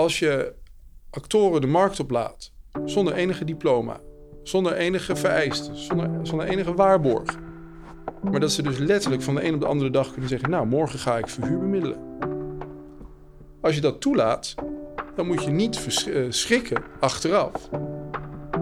Als 0.00 0.18
je 0.18 0.52
actoren 1.10 1.60
de 1.60 1.66
markt 1.66 2.00
oplaat 2.00 2.52
zonder 2.84 3.12
enige 3.14 3.44
diploma, 3.44 4.00
zonder 4.42 4.72
enige 4.72 5.16
vereisten, 5.16 5.76
zonder, 6.22 6.48
enige 6.48 6.74
waarborg. 6.74 7.38
Maar 8.22 8.40
dat 8.40 8.52
ze 8.52 8.62
dus 8.62 8.78
letterlijk 8.78 9.22
van 9.22 9.34
de 9.34 9.44
een 9.44 9.54
op 9.54 9.60
de 9.60 9.66
andere 9.66 9.90
dag 9.90 10.10
kunnen 10.10 10.28
zeggen: 10.28 10.50
Nou, 10.50 10.66
morgen 10.66 10.98
ga 10.98 11.18
ik 11.18 11.28
verhuur 11.28 11.58
bemiddelen. 11.58 11.98
Als 13.60 13.74
je 13.74 13.80
dat 13.80 14.00
toelaat, 14.00 14.54
dan 15.16 15.26
moet 15.26 15.44
je 15.44 15.50
niet 15.50 16.06
eh, 16.06 16.24
schrikken 16.28 16.82
achteraf 17.00 17.68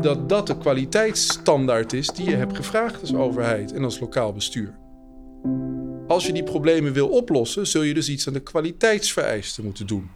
dat 0.00 0.28
dat 0.28 0.46
de 0.46 0.58
kwaliteitsstandaard 0.58 1.92
is 1.92 2.08
die 2.08 2.30
je 2.30 2.36
hebt 2.36 2.56
gevraagd 2.56 3.00
als 3.00 3.14
overheid 3.14 3.72
en 3.72 3.84
als 3.84 4.00
lokaal 4.00 4.32
bestuur. 4.32 4.78
Als 6.06 6.26
je 6.26 6.32
die 6.32 6.44
problemen 6.44 6.92
wil 6.92 7.08
oplossen, 7.08 7.66
zul 7.66 7.82
je 7.82 7.94
dus 7.94 8.08
iets 8.08 8.26
aan 8.26 8.32
de 8.32 8.42
kwaliteitsvereisten 8.42 9.64
moeten 9.64 9.86
doen. 9.86 10.10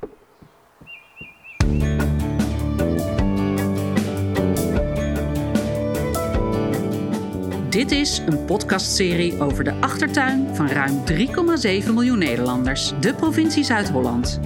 Dit 7.73 7.91
is 7.91 8.19
een 8.19 8.45
podcastserie 8.45 9.41
over 9.41 9.65
de 9.65 9.75
achtertuin 9.75 10.57
van 10.57 10.69
ruim 10.69 11.03
3,7 11.11 11.93
miljoen 11.93 12.19
Nederlanders, 12.19 12.93
de 13.01 13.15
provincie 13.15 13.65
Zuid-Holland. 13.65 14.41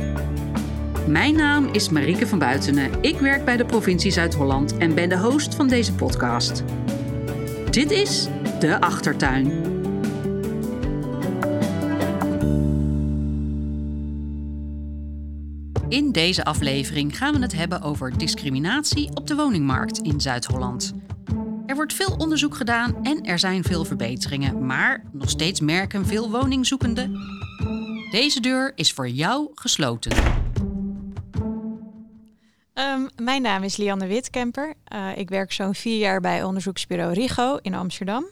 Mijn 1.06 1.34
naam 1.34 1.68
is 1.72 1.88
Marieke 1.88 2.26
van 2.26 2.38
Buitenen. 2.38 3.02
Ik 3.02 3.18
werk 3.18 3.44
bij 3.44 3.56
de 3.56 3.64
provincie 3.64 4.10
Zuid-Holland 4.10 4.76
en 4.76 4.94
ben 4.94 5.08
de 5.08 5.18
host 5.18 5.54
van 5.54 5.68
deze 5.68 5.94
podcast. 5.94 6.64
Dit 7.70 7.90
is 7.90 8.28
De 8.60 8.80
Achtertuin. 8.80 9.52
In 15.88 16.12
deze 16.12 16.44
aflevering 16.44 17.18
gaan 17.18 17.34
we 17.34 17.40
het 17.40 17.54
hebben 17.54 17.82
over 17.82 18.18
discriminatie 18.18 19.10
op 19.14 19.26
de 19.26 19.34
woningmarkt 19.34 19.98
in 19.98 20.20
Zuid-Holland. 20.20 20.94
Er 21.66 21.74
wordt 21.74 21.92
veel 21.92 22.14
onderzoek 22.18 22.56
gedaan 22.56 23.04
en 23.04 23.24
er 23.24 23.38
zijn 23.38 23.64
veel 23.64 23.84
verbeteringen, 23.84 24.66
maar 24.66 25.04
nog 25.12 25.30
steeds 25.30 25.60
merken 25.60 26.06
veel 26.06 26.30
woningzoekenden. 26.30 27.12
Deze 28.10 28.40
deur 28.40 28.72
is 28.74 28.92
voor 28.92 29.08
jou 29.08 29.50
gesloten. 29.54 30.16
Um, 32.74 33.08
mijn 33.22 33.42
naam 33.42 33.62
is 33.62 33.76
Lianne 33.76 34.06
Witkemper. 34.06 34.74
Uh, 34.92 35.16
ik 35.16 35.28
werk 35.28 35.52
zo'n 35.52 35.74
vier 35.74 35.98
jaar 35.98 36.20
bij 36.20 36.44
onderzoeksbureau 36.44 37.12
RIGO 37.12 37.56
in 37.56 37.74
Amsterdam. 37.74 38.30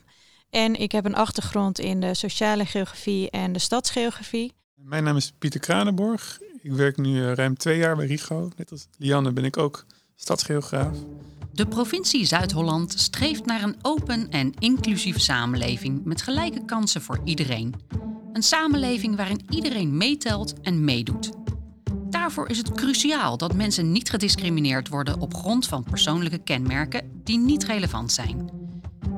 En 0.51 0.75
ik 0.75 0.93
heb 0.93 1.05
een 1.05 1.15
achtergrond 1.15 1.79
in 1.79 2.01
de 2.01 2.15
sociale 2.15 2.67
geografie 2.67 3.31
en 3.31 3.53
de 3.53 3.59
stadsgeografie. 3.59 4.53
Mijn 4.75 5.05
naam 5.05 5.17
is 5.17 5.33
Pieter 5.39 5.61
Kranenborg. 5.61 6.39
Ik 6.63 6.73
werk 6.73 6.97
nu 6.97 7.17
uh, 7.17 7.33
ruim 7.33 7.57
twee 7.57 7.79
jaar 7.79 7.97
bij 7.97 8.07
RIGO. 8.07 8.51
Net 8.57 8.71
als 8.71 8.87
Lianne 8.99 9.33
ben 9.33 9.45
ik 9.45 9.57
ook 9.57 9.85
stadsgeograaf. 10.17 10.97
De 11.55 11.67
provincie 11.67 12.25
Zuid-Holland 12.25 12.95
streeft 12.97 13.47
naar 13.47 13.63
een 13.63 13.77
open 13.83 14.31
en 14.31 14.53
inclusieve 14.59 15.21
samenleving 15.21 16.05
met 16.05 16.23
gelijke 16.23 16.65
kansen 16.65 17.03
voor 17.03 17.21
iedereen. 17.25 17.75
Een 18.33 18.43
samenleving 18.43 19.17
waarin 19.17 19.45
iedereen 19.49 19.97
meetelt 19.97 20.61
en 20.61 20.85
meedoet. 20.85 21.31
Daarvoor 22.11 22.49
is 22.49 22.59
het 22.59 22.73
cruciaal 22.73 23.37
dat 23.37 23.55
mensen 23.55 23.93
niet 23.93 24.11
gediscrimineerd 24.11 24.89
worden 24.89 25.21
op 25.21 25.35
grond 25.35 25.67
van 25.67 25.85
persoonlijke 25.85 26.39
kenmerken 26.39 27.21
die 27.25 27.39
niet 27.39 27.65
relevant 27.65 28.13
zijn. 28.13 28.51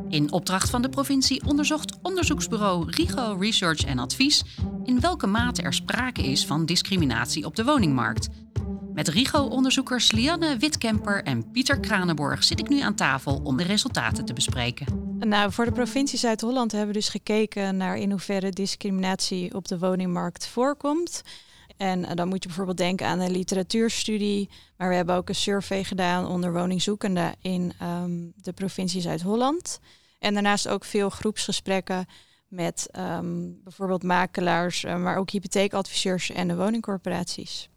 In 0.08 0.32
opdracht 0.32 0.70
van 0.70 0.82
de 0.82 0.88
provincie 0.88 1.42
onderzocht 1.46 1.98
onderzoeksbureau 2.02 2.90
RIGO 2.90 3.36
Research 3.40 3.84
en 3.84 3.98
Advies 3.98 4.44
in 4.84 5.00
welke 5.00 5.26
mate 5.26 5.62
er 5.62 5.74
sprake 5.74 6.22
is 6.22 6.46
van 6.46 6.66
discriminatie 6.66 7.44
op 7.44 7.56
de 7.56 7.64
woningmarkt. 7.64 8.28
Met 8.96 9.08
RIGO-onderzoekers 9.08 10.12
Lianne 10.12 10.56
Witkemper 10.56 11.24
en 11.24 11.50
Pieter 11.50 11.80
Kranenborg 11.80 12.44
zit 12.44 12.58
ik 12.58 12.68
nu 12.68 12.80
aan 12.80 12.94
tafel 12.94 13.40
om 13.44 13.56
de 13.56 13.62
resultaten 13.62 14.24
te 14.24 14.32
bespreken. 14.32 15.16
Nou, 15.18 15.52
voor 15.52 15.64
de 15.64 15.72
provincie 15.72 16.18
Zuid-Holland 16.18 16.72
hebben 16.72 16.88
we 16.88 16.98
dus 16.98 17.08
gekeken 17.08 17.76
naar 17.76 17.96
in 17.96 18.10
hoeverre 18.10 18.50
discriminatie 18.50 19.54
op 19.54 19.68
de 19.68 19.78
woningmarkt 19.78 20.46
voorkomt. 20.46 21.22
En 21.76 22.04
eh, 22.04 22.14
dan 22.14 22.28
moet 22.28 22.42
je 22.42 22.48
bijvoorbeeld 22.48 22.76
denken 22.76 23.06
aan 23.06 23.20
een 23.20 23.30
literatuurstudie. 23.30 24.48
Maar 24.76 24.88
we 24.88 24.94
hebben 24.94 25.14
ook 25.16 25.28
een 25.28 25.34
survey 25.34 25.84
gedaan 25.84 26.26
onder 26.26 26.52
woningzoekenden 26.52 27.34
in 27.40 27.72
ehm, 27.78 28.12
de 28.34 28.52
provincie 28.52 29.00
Zuid-Holland. 29.00 29.80
En 30.18 30.34
daarnaast 30.34 30.68
ook 30.68 30.84
veel 30.84 31.10
groepsgesprekken 31.10 32.06
met 32.48 32.88
ehm, 32.90 33.50
bijvoorbeeld 33.64 34.02
makelaars, 34.02 34.84
uh, 34.84 34.96
maar 34.96 35.16
ook 35.16 35.30
hypotheekadviseurs 35.30 36.30
en 36.30 36.48
de 36.48 36.56
woningcorporaties. 36.56 37.68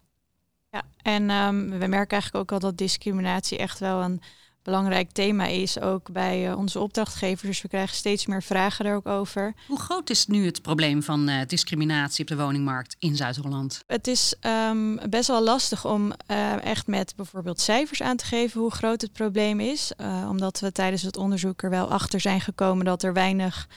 Ja, 0.70 0.82
en 1.02 1.30
um, 1.30 1.78
we 1.78 1.86
merken 1.86 2.10
eigenlijk 2.10 2.34
ook 2.34 2.52
al 2.52 2.58
dat 2.58 2.78
discriminatie 2.78 3.58
echt 3.58 3.78
wel 3.78 4.02
een 4.02 4.22
belangrijk 4.62 5.10
thema 5.10 5.46
is, 5.46 5.80
ook 5.80 6.12
bij 6.12 6.48
uh, 6.50 6.58
onze 6.58 6.78
opdrachtgevers. 6.78 7.46
Dus 7.48 7.62
we 7.62 7.68
krijgen 7.68 7.96
steeds 7.96 8.26
meer 8.26 8.42
vragen 8.42 8.84
er 8.84 8.94
ook 8.94 9.06
over. 9.06 9.54
Hoe 9.66 9.80
groot 9.80 10.10
is 10.10 10.26
nu 10.26 10.44
het 10.44 10.62
probleem 10.62 11.02
van 11.02 11.28
uh, 11.28 11.40
discriminatie 11.46 12.20
op 12.20 12.28
de 12.28 12.36
woningmarkt 12.36 12.96
in 12.98 13.16
Zuid-Holland? 13.16 13.82
Het 13.86 14.06
is 14.06 14.34
um, 14.68 15.00
best 15.08 15.28
wel 15.28 15.42
lastig 15.42 15.84
om 15.84 16.12
uh, 16.30 16.64
echt 16.64 16.86
met 16.86 17.12
bijvoorbeeld 17.16 17.60
cijfers 17.60 18.02
aan 18.02 18.16
te 18.16 18.24
geven 18.24 18.60
hoe 18.60 18.72
groot 18.72 19.00
het 19.00 19.12
probleem 19.12 19.60
is. 19.60 19.92
omdat 20.28 20.60
we 20.60 20.72
tijdens 20.72 21.02
het 21.02 21.16
onderzoek 21.16 21.62
er 21.62 21.70
wel 21.70 21.90
achter 21.90 22.20
zijn 22.20 22.40
gekomen 22.40 22.84
dat 22.84 23.02
er 23.02 23.12
weinig 23.12 23.68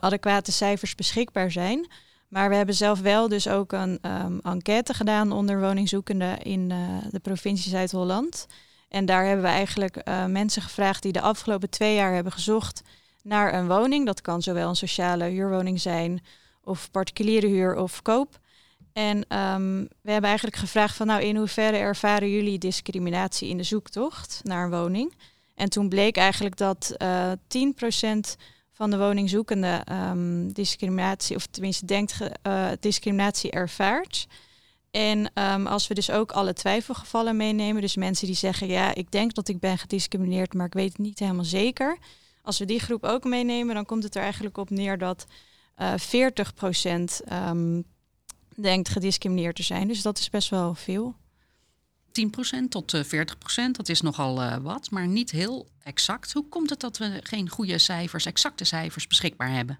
adequate 0.00 0.52
cijfers 0.52 0.94
beschikbaar 0.94 1.50
zijn. 1.50 1.86
Maar 2.30 2.48
we 2.48 2.54
hebben 2.54 2.74
zelf 2.74 3.00
wel 3.00 3.28
dus 3.28 3.48
ook 3.48 3.72
een 3.72 3.98
um, 4.02 4.40
enquête 4.42 4.94
gedaan 4.94 5.32
onder 5.32 5.60
woningzoekenden 5.60 6.42
in 6.42 6.68
de 7.10 7.20
provincie 7.22 7.70
Zuid-Holland. 7.70 8.46
En 8.88 9.06
daar 9.06 9.24
hebben 9.24 9.44
we 9.44 9.50
eigenlijk 9.50 9.96
uh, 10.04 10.26
mensen 10.26 10.62
gevraagd 10.62 11.02
die 11.02 11.12
de 11.12 11.20
afgelopen 11.20 11.70
twee 11.70 11.94
jaar 11.94 12.14
hebben 12.14 12.32
gezocht 12.32 12.82
naar 13.22 13.54
een 13.54 13.68
woning. 13.68 14.06
Dat 14.06 14.20
kan 14.20 14.42
zowel 14.42 14.68
een 14.68 14.76
sociale 14.76 15.24
huurwoning 15.24 15.80
zijn 15.80 16.22
of 16.64 16.90
particuliere 16.90 17.46
huur 17.46 17.76
of 17.76 18.02
koop. 18.02 18.38
En 18.92 19.16
um, 19.16 19.88
we 20.02 20.10
hebben 20.10 20.28
eigenlijk 20.28 20.56
gevraagd 20.56 20.96
van 20.96 21.06
nou 21.06 21.22
in 21.22 21.36
hoeverre 21.36 21.76
ervaren 21.76 22.30
jullie 22.30 22.58
discriminatie 22.58 23.48
in 23.48 23.56
de 23.56 23.62
zoektocht 23.62 24.40
naar 24.42 24.64
een 24.64 24.70
woning? 24.70 25.14
En 25.54 25.68
toen 25.68 25.88
bleek 25.88 26.16
eigenlijk 26.16 26.56
dat 26.56 26.94
uh, 26.98 27.32
eh, 27.32 27.38
10% 27.48 28.36
van 28.80 28.90
de 28.90 28.98
woningzoekenden 28.98 30.08
um, 30.10 30.52
discriminatie, 30.52 31.36
of 31.36 31.46
tenminste 31.46 31.84
denkt 31.84 32.20
uh, 32.46 32.68
discriminatie 32.80 33.50
ervaart. 33.50 34.26
En 34.90 35.30
um, 35.34 35.66
als 35.66 35.88
we 35.88 35.94
dus 35.94 36.10
ook 36.10 36.32
alle 36.32 36.52
twijfelgevallen 36.52 37.36
meenemen, 37.36 37.80
dus 37.80 37.96
mensen 37.96 38.26
die 38.26 38.36
zeggen, 38.36 38.66
ja, 38.66 38.94
ik 38.94 39.10
denk 39.10 39.34
dat 39.34 39.48
ik 39.48 39.58
ben 39.58 39.78
gediscrimineerd, 39.78 40.54
maar 40.54 40.66
ik 40.66 40.72
weet 40.72 40.88
het 40.88 40.98
niet 40.98 41.18
helemaal 41.18 41.44
zeker. 41.44 41.98
Als 42.42 42.58
we 42.58 42.64
die 42.64 42.80
groep 42.80 43.04
ook 43.04 43.24
meenemen, 43.24 43.74
dan 43.74 43.86
komt 43.86 44.02
het 44.02 44.14
er 44.14 44.22
eigenlijk 44.22 44.56
op 44.56 44.70
neer 44.70 44.98
dat 44.98 45.26
uh, 45.76 45.94
40% 45.94 47.48
um, 47.48 47.84
denkt 48.56 48.88
gediscrimineerd 48.88 49.56
te 49.56 49.62
zijn. 49.62 49.88
Dus 49.88 50.02
dat 50.02 50.18
is 50.18 50.30
best 50.30 50.48
wel 50.48 50.74
veel. 50.74 51.14
10% 52.12 52.68
tot 52.68 52.96
40%, 52.96 53.00
eh, 53.56 53.72
dat 53.72 53.88
is 53.88 54.00
nogal 54.00 54.42
uh, 54.42 54.56
wat, 54.56 54.90
maar 54.90 55.08
niet 55.08 55.30
heel 55.30 55.68
exact. 55.82 56.32
Hoe 56.32 56.48
komt 56.48 56.70
het 56.70 56.80
dat 56.80 56.98
we 56.98 57.20
geen 57.22 57.48
goede 57.48 57.78
cijfers, 57.78 58.26
exacte 58.26 58.64
cijfers 58.64 59.06
beschikbaar 59.06 59.52
hebben? 59.52 59.78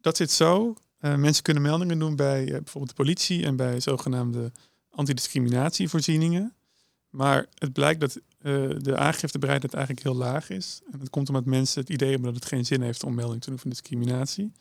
Dat 0.00 0.16
zit 0.16 0.30
zo. 0.30 0.74
Uh, 1.00 1.14
mensen 1.14 1.42
kunnen 1.42 1.62
meldingen 1.62 1.98
doen 1.98 2.16
bij 2.16 2.44
bijvoorbeeld 2.44 2.88
de 2.88 3.02
politie 3.02 3.44
en 3.44 3.56
bij 3.56 3.80
zogenaamde 3.80 4.52
antidiscriminatievoorzieningen. 4.90 6.54
Maar 7.10 7.46
het 7.54 7.72
blijkt 7.72 8.00
dat 8.00 8.20
de 8.82 8.96
aangiftebereidheid 8.96 9.74
eigenlijk 9.74 10.04
heel 10.04 10.16
laag 10.16 10.50
is. 10.50 10.80
En 10.92 10.98
dat 10.98 11.10
komt 11.10 11.28
omdat 11.28 11.44
mensen 11.44 11.80
het 11.80 11.90
idee 11.90 12.10
hebben 12.10 12.32
dat 12.32 12.42
het 12.42 12.52
geen 12.52 12.66
zin 12.66 12.82
heeft 12.82 13.04
om 13.04 13.14
melding 13.14 13.42
te 13.42 13.48
doen 13.50 13.58
van 13.58 13.70
discriminatie. 13.70 14.52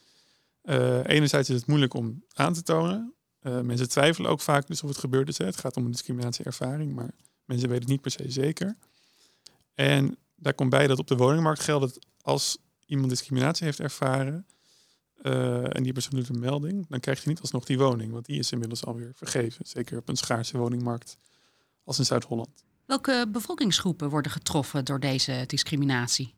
enerzijds 1.04 1.50
is 1.50 1.56
het 1.56 1.68
moeilijk 1.68 1.94
om 1.94 2.24
aan 2.34 2.54
te 2.54 2.64
tonen. 2.64 3.17
Mensen 3.42 3.90
twijfelen 3.90 4.32
ook 4.32 4.42
vaak 4.42 4.68
dus 4.68 4.84
of 4.84 4.90
het 4.90 4.98
gebeurd 4.98 5.28
is. 5.28 5.38
Hè. 5.38 5.46
Het 5.46 5.58
gaat 5.58 5.78
om 5.78 5.86
een 5.86 5.92
discriminatieervaring, 5.92 6.94
maar 6.94 7.12
mensen 7.46 7.70
weten 7.70 7.84
het 7.84 7.92
niet 7.92 8.02
per 8.02 8.12
se 8.12 8.32
zeker. 8.32 8.78
En 9.74 10.18
daar 10.36 10.54
komt 10.54 10.70
bij 10.70 10.88
dat 10.88 11.00
op 11.00 11.08
de 11.08 11.16
woningmarkt 11.16 11.62
geldt 11.64 11.94
dat 11.94 12.06
als 12.22 12.58
iemand 12.86 13.10
discriminatie 13.10 13.66
heeft 13.66 13.80
ervaren, 13.80 14.48
uh, 15.22 15.76
en 15.76 15.84
die 15.84 15.94
persoon 15.94 16.20
doet 16.20 16.30
een 16.30 16.40
melding, 16.40 16.88
dan 16.88 17.00
krijg 17.00 17.24
je 17.24 17.30
niet 17.30 17.42
alsnog 17.42 17.66
die 17.66 17.78
woning, 17.78 18.12
want 18.12 18.26
die 18.26 18.40
is 18.40 18.52
inmiddels 18.52 18.86
alweer 18.86 19.12
vergeven. 19.16 19.66
Zeker 19.68 19.98
op 19.98 20.10
een 20.10 20.16
schaarse 20.16 20.58
woningmarkt 20.58 21.18
als 21.84 22.00
in 22.00 22.06
Zuid-Holland. 22.06 22.66
Welke 22.86 23.28
bevolkingsgroepen 23.32 24.10
worden 24.10 24.32
getroffen 24.32 24.86
door 24.86 25.00
deze 25.00 25.44
discriminatie? 25.48 26.36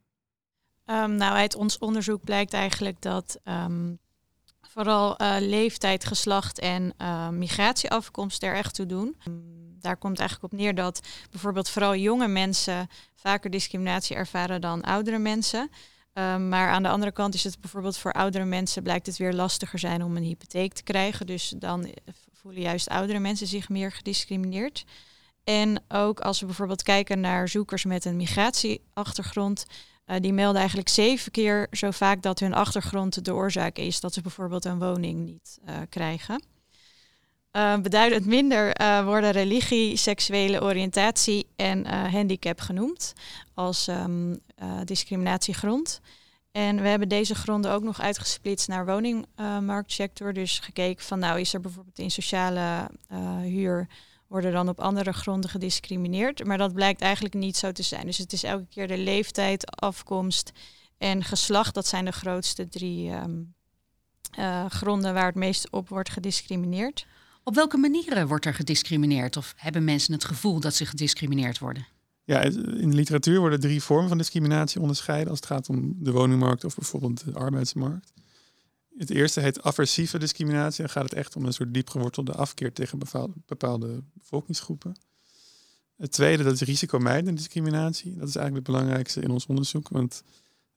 Um, 0.86 1.16
nou, 1.16 1.36
uit 1.36 1.56
ons 1.56 1.78
onderzoek 1.78 2.24
blijkt 2.24 2.54
eigenlijk 2.54 3.02
dat 3.02 3.40
um, 3.44 4.00
vooral 4.62 5.22
uh, 5.22 5.36
leeftijd, 5.40 6.06
geslacht 6.06 6.60
en 6.60 6.94
uh, 6.98 7.30
migratieafkomst 7.30 8.44
er 8.44 8.56
echt 8.56 8.76
toe 8.76 8.86
doen. 8.86 9.18
Um, 9.28 9.78
daar 9.80 9.98
komt 9.98 10.20
eigenlijk 10.20 10.54
op 10.54 10.60
neer 10.60 10.76
dat 10.76 11.08
bijvoorbeeld 11.32 11.70
vooral 11.70 11.96
jonge 11.96 12.28
mensen 12.28 12.88
vaker 13.16 13.50
discriminatie 13.50 14.16
ervaren 14.16 14.62
dan 14.62 14.82
oudere 14.82 15.18
mensen. 15.18 15.70
Um, 16.14 16.50
maar 16.50 16.70
aan 16.70 16.84
de 16.84 16.90
andere 16.90 17.12
kant 17.12 17.34
is 17.34 17.44
het 17.44 17.60
bijvoorbeeld 17.62 17.98
voor 17.98 18.12
oudere 18.12 18.46
mensen 18.46 18.84
blijkt 18.84 19.06
het 19.06 19.18
weer 19.18 19.34
lastiger 19.34 19.80
zijn 19.80 20.04
om 20.04 20.18
een 20.18 20.24
hypotheek 20.24 20.74
te 20.74 20.84
krijgen. 20.84 21.26
Dus 21.26 21.54
dan 21.58 21.94
voelen 22.34 22.62
juist 22.62 22.90
oudere 22.90 23.20
mensen 23.20 23.48
zich 23.48 23.70
meer 23.70 23.92
gediscrimineerd. 23.92 24.86
En 25.44 25.84
ook 25.88 26.20
als 26.20 26.40
we 26.40 26.46
bijvoorbeeld 26.46 26.84
kijken 26.84 27.20
naar 27.20 27.48
zoekers 27.48 27.86
met 27.86 28.06
een 28.06 28.16
migratieachtergrond, 28.16 29.66
uh, 30.10 30.16
die 30.20 30.34
melden 30.34 30.58
eigenlijk 30.60 30.90
zeven 30.90 31.32
keer 31.32 31.68
zo 31.72 31.92
vaak 31.92 32.22
dat 32.22 32.40
hun 32.40 32.54
achtergrond 32.54 33.26
de 33.26 33.34
oorzaak 33.34 33.78
is 33.78 34.00
dat 34.00 34.14
ze 34.14 34.22
bijvoorbeeld 34.22 34.66
een 34.66 34.80
woning 34.80 35.26
niet 35.26 35.60
uh, 35.68 35.76
krijgen. 35.90 36.44
Uh, 37.52 37.78
beduidend 37.78 38.26
minder 38.26 38.74
worden 39.04 39.32
religie, 39.32 39.96
seksuele 39.96 40.62
oriëntatie 40.62 41.48
en 41.56 41.86
handicap 41.88 42.60
genoemd 42.60 43.14
als 43.54 43.88
um, 43.88 44.40
discriminatiegrond. 44.84 46.02
En 46.52 46.82
we 46.82 46.88
hebben 46.88 47.10
deze 47.10 47.36
gronden 47.36 47.72
ook 47.72 47.84
nog 47.84 48.02
uitgesplitst 48.02 48.68
naar 48.68 48.86
woningmarktsector. 48.86 50.34
dus 50.34 50.60
gekeken 50.60 51.06
van 51.06 51.20
nou 51.20 51.40
is 51.40 51.54
er 51.54 51.62
bijvoorbeeld 51.62 52.00
in 52.00 52.12
sociale 52.12 52.90
huur 53.42 53.88
worden 54.30 54.52
dan 54.52 54.70
op 54.70 54.80
andere 54.80 55.12
gronden 55.14 55.50
gediscrimineerd. 55.50 56.46
Maar 56.46 56.58
dat 56.58 56.74
blijkt 56.74 57.02
eigenlijk 57.02 57.34
niet 57.34 57.58
zo 57.58 57.72
te 57.72 57.84
zijn. 57.84 58.06
Dus 58.06 58.18
het 58.18 58.34
is 58.34 58.44
elke 58.44 58.68
keer 58.70 58.88
de 58.88 58.98
leeftijd, 58.98 59.76
afkomst 59.76 60.52
en 60.98 61.24
geslacht. 61.24 61.74
Dat 61.74 61.88
zijn 61.88 62.06
de 62.06 62.12
grootste 62.12 62.68
drie 62.68 63.12
um, 63.12 63.54
uh, 64.40 64.66
gronden 64.66 65.14
waar 65.14 65.26
het 65.26 65.36
meest 65.36 65.72
op 65.72 65.90
wordt 65.90 66.10
gediscrimineerd. 66.10 67.06
Op 67.44 67.56
welke 67.56 67.78
manieren 67.78 68.28
wordt 68.28 68.46
er 68.46 68.54
gediscrimineerd? 68.54 69.38
Of 69.38 69.54
hebben 69.58 69.84
mensen 69.84 70.14
het 70.14 70.26
gevoel 70.26 70.60
dat 70.60 70.74
ze 70.74 70.86
gediscrimineerd 70.86 71.60
worden? 71.60 71.88
Ja, 72.24 72.42
in 72.42 72.90
de 72.90 72.96
literatuur 72.96 73.40
worden 73.40 73.60
drie 73.60 73.84
vormen 73.84 74.08
van 74.08 74.18
discriminatie 74.18 74.82
onderscheiden 74.82 75.30
als 75.30 75.40
het 75.40 75.48
gaat 75.48 75.70
om 75.70 75.96
de 75.98 76.12
woningmarkt 76.12 76.64
of 76.64 76.76
bijvoorbeeld 76.76 77.26
de 77.26 77.34
arbeidsmarkt. 77.34 78.14
Het 79.00 79.10
eerste 79.10 79.40
heet 79.40 79.64
aversieve 79.64 80.18
discriminatie. 80.18 80.82
Dan 80.82 80.92
gaat 80.92 81.04
het 81.04 81.14
echt 81.14 81.36
om 81.36 81.46
een 81.46 81.54
soort 81.54 81.74
diep 81.74 81.90
gewortelde 81.90 82.34
afkeer 82.34 82.74
tegen 82.74 83.00
bepaalde, 83.46 84.04
bevolkingsgroepen. 84.14 84.96
Het 85.98 86.12
tweede, 86.12 86.44
dat 86.44 86.54
is 86.54 86.62
risicomijdende 86.62 87.34
discriminatie. 87.34 88.16
Dat 88.16 88.28
is 88.28 88.36
eigenlijk 88.36 88.68
het 88.68 88.76
belangrijkste 88.76 89.22
in 89.22 89.32
ons 89.32 89.46
onderzoek. 89.46 89.90
Want 89.90 90.24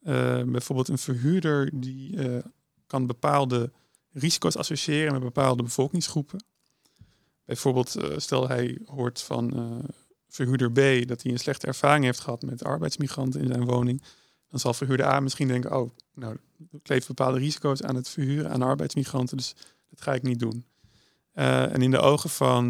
uh, 0.02 0.42
bijvoorbeeld 0.42 0.88
een 0.88 0.98
verhuurder 0.98 1.70
die 1.80 2.16
uh, 2.16 2.38
kan 2.86 3.06
bepaalde 3.06 3.72
risico's 4.12 4.56
associëren 4.56 5.12
met 5.12 5.22
bepaalde 5.22 5.62
bevolkingsgroepen. 5.62 6.44
Bijvoorbeeld, 7.44 7.96
uh, 7.96 8.18
stel 8.18 8.48
hij 8.48 8.78
hoort 8.86 9.20
van 9.20 9.84
verhuurder 10.28 10.72
B 10.72 11.08
dat 11.08 11.22
hij 11.22 11.32
een 11.32 11.38
slechte 11.38 11.66
ervaring 11.66 12.04
heeft 12.04 12.20
gehad 12.20 12.42
met 12.42 12.64
arbeidsmigranten 12.64 13.40
in 13.40 13.46
zijn 13.46 13.64
woning 13.64 14.02
dan 14.52 14.60
zal 14.60 14.74
verhuurder 14.74 15.06
A 15.06 15.20
misschien 15.20 15.48
denken, 15.48 15.76
oh, 15.76 15.90
nou, 16.14 16.36
ik 16.70 16.88
leef 16.88 17.06
bepaalde 17.06 17.38
risico's 17.38 17.82
aan 17.82 17.94
het 17.94 18.08
verhuren 18.08 18.50
aan 18.50 18.62
arbeidsmigranten, 18.62 19.36
dus 19.36 19.54
dat 19.88 20.02
ga 20.02 20.14
ik 20.14 20.22
niet 20.22 20.38
doen. 20.38 20.64
Uh, 21.34 21.74
en 21.74 21.82
in 21.82 21.90
de 21.90 21.98
ogen 21.98 22.30
van 22.30 22.64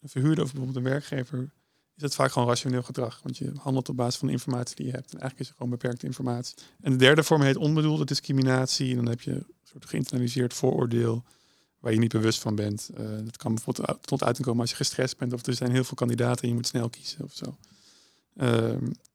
een 0.00 0.08
verhuurder 0.08 0.44
of 0.44 0.52
bijvoorbeeld 0.52 0.84
een 0.84 0.90
werkgever 0.92 1.52
is 1.96 2.02
het 2.02 2.14
vaak 2.14 2.32
gewoon 2.32 2.48
rationeel 2.48 2.82
gedrag, 2.82 3.20
want 3.22 3.38
je 3.38 3.52
handelt 3.56 3.88
op 3.88 3.96
basis 3.96 4.16
van 4.16 4.26
de 4.26 4.34
informatie 4.34 4.76
die 4.76 4.86
je 4.86 4.92
hebt. 4.92 5.12
En 5.12 5.20
eigenlijk 5.20 5.40
is 5.40 5.48
er 5.48 5.54
gewoon 5.54 5.70
beperkte 5.70 6.06
informatie. 6.06 6.54
En 6.80 6.92
de 6.92 6.98
derde 6.98 7.22
vorm 7.22 7.42
heet 7.42 7.56
onbedoelde 7.56 8.04
discriminatie. 8.04 8.90
En 8.90 8.96
dan 8.96 9.08
heb 9.08 9.20
je 9.20 9.30
een 9.30 9.46
soort 9.62 9.86
geïnternaliseerd 9.86 10.54
vooroordeel 10.54 11.24
waar 11.78 11.92
je 11.92 11.98
niet 11.98 12.12
bewust 12.12 12.40
van 12.40 12.54
bent. 12.54 12.90
Uh, 12.98 13.06
dat 13.24 13.36
kan 13.36 13.54
bijvoorbeeld 13.54 14.06
tot 14.06 14.22
uiting 14.22 14.46
komen 14.46 14.60
als 14.60 14.70
je 14.70 14.76
gestrest 14.76 15.18
bent 15.18 15.32
of 15.32 15.46
er 15.46 15.54
zijn 15.54 15.70
heel 15.70 15.84
veel 15.84 15.96
kandidaten 15.96 16.42
en 16.42 16.48
je 16.48 16.54
moet 16.54 16.66
snel 16.66 16.88
kiezen 16.88 17.24
of 17.24 17.32
zo. 17.34 17.56
Uh, 18.36 18.70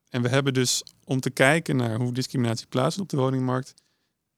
en 0.09 0.21
we 0.21 0.29
hebben 0.29 0.53
dus 0.53 0.83
om 1.03 1.19
te 1.19 1.29
kijken 1.29 1.75
naar 1.75 1.95
hoe 1.95 2.13
discriminatie 2.13 2.67
plaatsvindt 2.67 3.13
op 3.13 3.19
de 3.19 3.25
woningmarkt, 3.25 3.73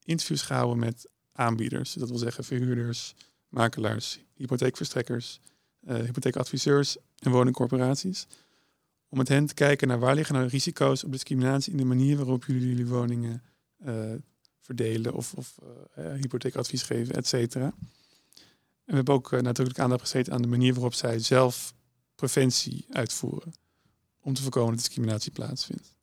interviews 0.04 0.42
gehouden 0.42 0.80
met 0.80 1.10
aanbieders. 1.32 1.94
Dat 1.94 2.10
wil 2.10 2.18
zeggen 2.18 2.44
verhuurders, 2.44 3.16
makelaars, 3.48 4.20
hypotheekverstrekkers, 4.34 5.40
uh, 5.88 5.96
hypotheekadviseurs 5.96 6.98
en 7.20 7.32
woningcorporaties. 7.32 8.28
Om 9.10 9.18
met 9.18 9.28
hen 9.28 9.46
te 9.46 9.54
kijken 9.54 9.88
naar 9.88 10.00
waar 10.00 10.16
liggen 10.16 10.36
nou 10.36 10.48
risico's 10.48 11.04
op 11.04 11.12
discriminatie 11.12 11.72
in 11.72 11.78
de 11.78 11.86
manier 11.86 12.18
waarop 12.18 12.46
jullie 12.46 12.68
jullie 12.68 12.88
woningen 12.88 13.44
uh, 13.86 14.14
verdelen 14.60 15.14
of, 15.14 15.34
of 15.34 15.58
uh, 15.98 16.14
hypotheekadvies 16.14 16.84
geven, 16.84 17.16
et 17.16 17.28
cetera. 17.28 17.66
En 17.66 17.76
we 18.86 18.96
hebben 18.96 19.14
ook 19.14 19.32
natuurlijk 19.42 19.80
aandacht 19.80 20.02
besteed 20.02 20.30
aan 20.30 20.42
de 20.42 20.48
manier 20.48 20.74
waarop 20.74 20.94
zij 20.94 21.20
zelf 21.20 21.74
preventie 22.16 22.86
uitvoeren 22.90 23.54
om 24.22 24.34
te 24.34 24.42
voorkomen 24.42 24.70
dat 24.70 24.80
discriminatie 24.80 25.32
plaatsvindt. 25.32 25.96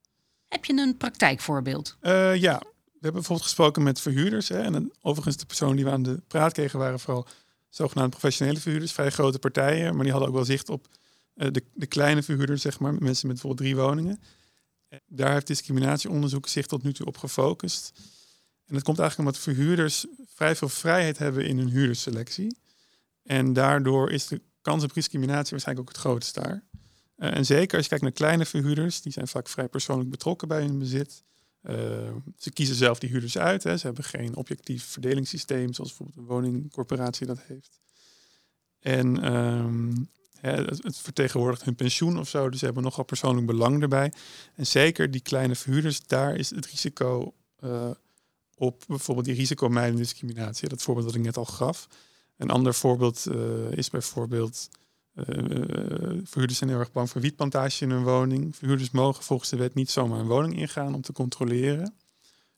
Heb 0.48 0.64
je 0.64 0.72
een 0.72 0.96
praktijkvoorbeeld? 0.96 1.96
Ja, 2.34 2.62
hebben 3.00 3.20
bijvoorbeeld 3.20 3.48
gesproken 3.48 3.82
met 3.82 4.00
verhuurders. 4.00 4.48
Hè, 4.48 4.60
en 4.60 4.93
overigens 5.00 5.37
de 5.37 5.46
personen 5.46 5.76
die 5.76 5.84
we 5.84 5.90
aan 5.90 6.02
de 6.02 6.22
praat 6.26 6.52
kregen 6.52 6.78
waren 6.78 7.00
vooral 7.00 7.26
zogenaamde 7.69 8.10
professionele 8.10 8.60
verhuurders, 8.60 8.93
vrij 8.93 9.10
grote 9.10 9.38
partijen, 9.38 9.94
maar 9.94 10.02
die 10.02 10.10
hadden 10.10 10.28
ook 10.28 10.37
wel 10.37 10.44
zicht 10.44 10.69
op 10.69 10.87
uh, 11.34 11.48
de, 11.52 11.62
de, 11.75 11.87
kleine 11.87 12.22
verhuurders, 12.22 12.62
zeg 12.62 12.78
maar, 12.78 12.93
mensen 12.93 13.26
met 13.26 13.40
bijvoorbeeld 13.40 13.56
drie 13.56 13.76
woningen. 13.76 14.20
Daar 15.06 15.32
heeft 15.32 15.46
discriminatieonderzoek 15.46 16.48
zich 16.48 16.66
tot 16.66 16.82
nu 16.82 16.93
toe 16.93 17.06
op 17.06 17.16
gefocust. 17.16 17.93
En 18.66 18.75
dat 18.75 18.82
komt 18.82 18.98
eigenlijk 18.98 19.28
omdat 19.28 19.43
verhuurders 19.43 20.06
vrij 20.26 20.56
veel 20.56 20.69
vrijheid 20.69 21.19
hebben 21.19 21.46
in 21.46 21.58
hun 21.58 21.69
huurdersselectie. 21.69 22.56
En 23.22 23.52
daardoor 23.52 24.10
is 24.10 24.26
de 24.26 24.40
kans 24.62 24.84
op 24.84 24.94
discriminatie 24.94 25.50
waarschijnlijk 25.50 25.88
ook 25.88 25.94
het 25.94 26.04
grootst 26.04 26.34
daar. 26.34 26.64
Uh, 27.16 27.37
en 27.37 27.46
zeker 27.46 27.75
als 27.75 27.82
je 27.82 27.88
kijkt 27.88 28.04
naar 28.04 28.12
kleine 28.12 28.44
verhuurders, 28.44 29.00
die 29.00 29.12
zijn 29.12 29.28
vaak 29.28 29.48
vrij 29.48 29.69
persoonlijk 29.69 30.10
betrokken 30.10 30.48
bij 30.48 30.60
hun 30.60 30.78
bezit. 30.78 31.22
Uh, 31.71 32.15
ze 32.37 32.51
kiezen 32.51 32.77
zelf 32.77 32.99
die 32.99 33.11
huurders 33.11 33.39
uit. 33.39 33.63
Hè. 33.63 33.77
Ze 33.77 33.87
hebben 33.87 34.05
geen 34.05 34.37
objectief 34.37 34.85
verdelingssysteem, 34.85 35.73
zoals 35.73 35.91
bijvoorbeeld 35.91 36.19
een 36.19 36.35
woningcorporatie 36.35 37.27
dat 37.27 37.41
heeft. 37.41 37.81
En 38.81 39.35
um, 39.35 40.09
het, 40.41 40.83
het, 40.83 40.99
vertegenwoordigt 40.99 41.65
hun 41.65 41.75
pensioen 41.75 42.19
of 42.19 42.29
zo, 42.29 42.51
dus 42.51 42.59
ze 42.59 42.65
hebben 42.65 42.83
nogal 42.83 43.05
persoonlijk 43.05 43.47
belang 43.47 43.83
erbij. 43.83 44.13
En 44.55 44.67
zeker 44.67 45.11
die 45.11 45.21
kleine 45.21 45.55
verhuurders, 45.55 46.07
daar 46.07 46.37
is 46.37 46.51
het 46.51 46.67
risico 46.67 47.35
uh, 47.65 47.91
op 48.55 48.85
bijvoorbeeld 48.87 49.27
die 49.27 49.35
risicomijdende 49.35 50.03
discriminatie. 50.03 50.69
Dat 50.69 50.83
voorbeeld 50.83 51.07
dat 51.07 51.15
ik 51.15 51.23
net 51.23 51.37
al 51.37 51.45
gaf. 51.45 51.89
Een 52.37 52.51
ander 52.51 52.75
voorbeeld 52.75 53.27
is 53.71 53.91
bijvoorbeeld 53.91 54.69
verhuurders 56.25 56.59
zijn 56.59 56.71
heel 56.71 56.79
erg 56.79 56.93
bang 56.93 57.11
voor 57.11 57.21
wietplantage 57.21 57.85
in 57.85 57.91
hun 57.91 58.03
woning. 58.03 58.57
Verhuurders 58.57 58.91
mogen 58.91 59.25
volgens 59.25 59.51
de 59.51 59.57
wet 59.57 59.75
niet 59.75 59.91
zomaar 59.91 60.21
een 60.21 60.27
woning 60.27 60.59
ingaan 60.59 60.95
om 60.95 61.01
te 61.01 61.13
controleren. 61.13 61.95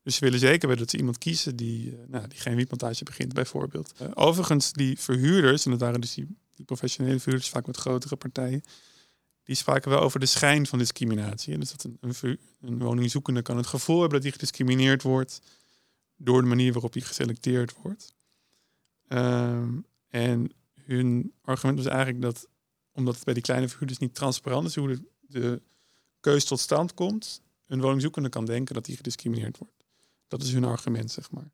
Dus 0.02 0.16
ze 0.16 0.24
willen 0.24 0.38
zeker 0.38 0.68
weten 0.68 0.82
dat 0.82 0.90
ze 0.90 0.96
iemand 0.96 1.18
kiezen 1.18 1.56
die, 1.56 1.90
uh, 1.90 1.98
nou, 2.06 2.28
die 2.28 2.38
geen 2.38 2.56
wietplantage 2.56 3.04
begint, 3.04 3.32
bijvoorbeeld. 3.32 3.94
Overigens, 4.14 4.72
die 4.72 4.98
verhuurders, 4.98 5.64
en 5.64 5.70
dat 5.70 5.80
waren 5.80 6.00
dus 6.00 6.14
die, 6.14 6.36
professionele 6.64 7.18
verhuurders, 7.18 7.50
vaak 7.50 7.66
met 7.66 7.76
grotere 7.76 8.16
partijen, 8.16 8.62
die 9.44 9.56
spraken 9.56 9.90
wel 9.90 10.00
over 10.00 10.20
de 10.20 10.26
schijn 10.26 10.66
van 10.66 10.78
discriminatie. 10.78 11.58
Dus 11.58 11.70
dat 11.70 11.84
een, 11.84 11.98
een, 12.00 12.38
een 12.60 12.78
woningzoekende 12.78 13.42
kan 13.42 13.56
het 13.56 13.66
gevoel 13.66 14.00
hebben 14.00 14.14
dat 14.14 14.22
hij 14.22 14.32
gediscrimineerd 14.32 15.02
wordt 15.02 15.40
door 16.16 16.42
de 16.42 16.48
manier 16.48 16.72
waarop 16.72 16.92
hij 16.92 17.02
geselecteerd 17.02 17.74
wordt. 17.82 18.14
Ehm, 19.08 19.72
en 20.08 20.52
hun 20.96 21.32
argument 21.42 21.78
was 21.78 21.86
eigenlijk 21.86 22.22
dat, 22.22 22.48
omdat 22.92 23.14
het 23.14 23.24
bij 23.24 23.34
die 23.34 23.42
kleine 23.42 23.68
verhuurders 23.68 23.98
niet 23.98 24.14
transparant 24.14 24.66
is 24.66 24.74
hoe 24.74 24.88
de, 24.88 25.02
de 25.20 25.62
keuze 26.20 26.46
tot 26.46 26.60
stand 26.60 26.94
komt, 26.94 27.42
een 27.66 27.80
woningzoekende 27.80 28.28
kan 28.28 28.44
denken 28.44 28.74
dat 28.74 28.86
hij 28.86 28.96
gediscrimineerd 28.96 29.58
wordt. 29.58 29.84
Dat 30.28 30.42
is 30.42 30.52
hun 30.52 30.64
argument, 30.64 31.10
zeg 31.10 31.30
maar. 31.30 31.50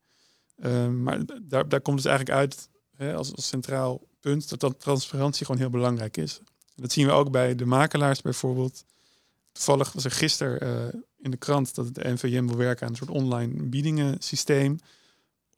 Uh, 0.56 0.88
maar 0.88 1.20
daar, 1.42 1.68
daar 1.68 1.80
komt 1.80 1.96
dus 1.96 2.06
eigenlijk 2.06 2.38
uit 2.38 2.68
hè, 2.96 3.14
als, 3.14 3.34
als 3.34 3.46
centraal 3.46 4.00
punt 4.20 4.48
dat, 4.48 4.60
dat 4.60 4.80
transparantie 4.80 5.46
gewoon 5.46 5.60
heel 5.60 5.70
belangrijk 5.70 6.16
is. 6.16 6.40
Dat 6.74 6.92
zien 6.92 7.06
we 7.06 7.12
ook 7.12 7.30
bij 7.30 7.54
de 7.54 7.66
makelaars 7.66 8.22
bijvoorbeeld. 8.22 8.84
Toevallig 9.52 9.92
was 9.92 10.04
er 10.04 10.10
gisteren 10.10 10.92
uh, 10.94 11.00
in 11.18 11.30
de 11.30 11.36
krant 11.36 11.74
dat 11.74 11.94
de 11.94 12.12
NVM 12.12 12.46
wil 12.46 12.56
werken 12.56 12.86
aan 12.86 12.92
een 12.92 12.98
soort 12.98 13.10
online 13.10 13.62
biedingen 13.62 14.16
systeem 14.18 14.78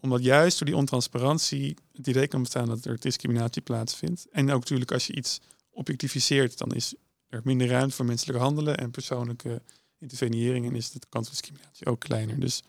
omdat 0.00 0.22
juist 0.22 0.58
door 0.58 0.66
die 0.66 0.76
ontransparantie 0.76 1.76
het 1.92 2.06
idee 2.06 2.28
kan 2.28 2.42
bestaan 2.42 2.66
dat 2.66 2.84
er 2.84 3.00
discriminatie 3.00 3.62
plaatsvindt. 3.62 4.26
En 4.30 4.50
ook 4.50 4.60
natuurlijk 4.60 4.92
als 4.92 5.06
je 5.06 5.14
iets 5.14 5.40
objectificeert, 5.70 6.58
dan 6.58 6.74
is 6.74 6.94
er 7.28 7.40
minder 7.44 7.66
ruimte 7.66 7.94
voor 7.94 8.04
menselijke 8.04 8.42
handelen 8.42 8.76
en 8.76 8.90
persoonlijke 8.90 9.62
intervenering. 9.98 10.66
En 10.66 10.74
is 10.74 10.90
de 10.90 11.00
kans 11.08 11.26
op 11.26 11.32
discriminatie 11.32 11.86
ook 11.86 12.00
kleiner. 12.00 12.40
Dus 12.40 12.62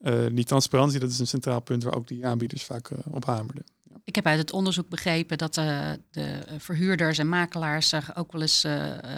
uh, 0.00 0.26
die 0.32 0.44
transparantie, 0.44 1.00
dat 1.00 1.10
is 1.10 1.18
een 1.18 1.26
centraal 1.26 1.60
punt 1.60 1.82
waar 1.82 1.94
ook 1.94 2.08
die 2.08 2.26
aanbieders 2.26 2.64
vaak 2.64 2.90
uh, 2.90 2.98
op 3.10 3.24
hamerden. 3.24 3.64
Ja. 3.82 3.96
Ik 4.04 4.14
heb 4.14 4.26
uit 4.26 4.38
het 4.38 4.52
onderzoek 4.52 4.88
begrepen 4.88 5.38
dat 5.38 5.56
uh, 5.56 5.92
de 6.10 6.44
verhuurders 6.58 7.18
en 7.18 7.28
makelaars 7.28 7.88
zich 7.88 8.16
ook 8.16 8.32
wel 8.32 8.40
eens 8.40 8.66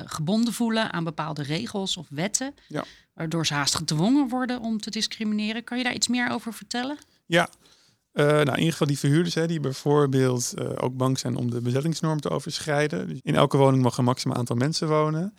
gebonden 0.05 0.53
voelen 0.53 0.93
aan 0.93 1.05
bepaalde 1.05 1.43
regels 1.43 1.97
of 1.97 2.07
wetten. 2.11 2.55
Ja. 2.69 2.85
Waardoor 3.15 3.47
ze 3.47 3.55
haast 3.55 3.75
gedwongen 3.75 4.29
worden 4.29 4.61
om 4.61 4.81
te 4.81 4.91
discrimineren. 4.91 5.65
Kan 5.65 5.79
je 5.79 5.85
daar 5.85 5.95
iets 5.95 6.09
meer 6.09 6.31
over 6.31 6.53
vertellen? 6.53 6.99
Ja, 7.27 7.49
uh, 8.13 8.25
nou, 8.25 8.51
in 8.51 8.59
ieder 8.59 8.73
geval 8.73 8.87
die 8.87 8.99
verhuurders 8.99 9.35
hè, 9.35 9.47
die 9.47 9.61
bijvoorbeeld 9.61 10.55
uh, 10.59 10.69
ook 10.77 10.97
bang 10.97 11.19
zijn 11.19 11.37
om 11.37 11.51
de 11.51 11.61
bezettingsnorm 11.61 12.21
te 12.21 12.31
overschrijden. 12.31 13.09
Dus 13.09 13.19
in 13.23 13.35
elke 13.35 13.57
woning 13.57 13.83
mag 13.83 13.99
een 13.99 14.05
maximaal 14.05 14.37
aantal 14.37 14.57
mensen 14.57 14.89
wonen. 14.89 15.35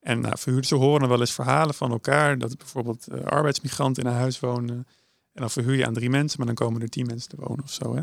En 0.00 0.20
nou, 0.20 0.38
verhuurders 0.38 0.70
horen 0.70 1.08
wel 1.08 1.20
eens 1.20 1.32
verhalen 1.32 1.74
van 1.74 1.90
elkaar 1.90 2.38
dat 2.38 2.58
bijvoorbeeld 2.58 3.06
uh, 3.12 3.24
arbeidsmigranten 3.24 4.02
in 4.02 4.08
een 4.08 4.16
huis 4.16 4.40
wonen. 4.40 4.86
En 5.32 5.42
dan 5.42 5.50
verhuur 5.50 5.76
je 5.76 5.86
aan 5.86 5.94
drie 5.94 6.10
mensen, 6.10 6.38
maar 6.38 6.46
dan 6.46 6.66
komen 6.66 6.82
er 6.82 6.88
tien 6.88 7.06
mensen 7.06 7.28
te 7.28 7.36
wonen 7.36 7.64
of 7.64 7.72
zo. 7.72 7.96
Hè? 7.96 8.02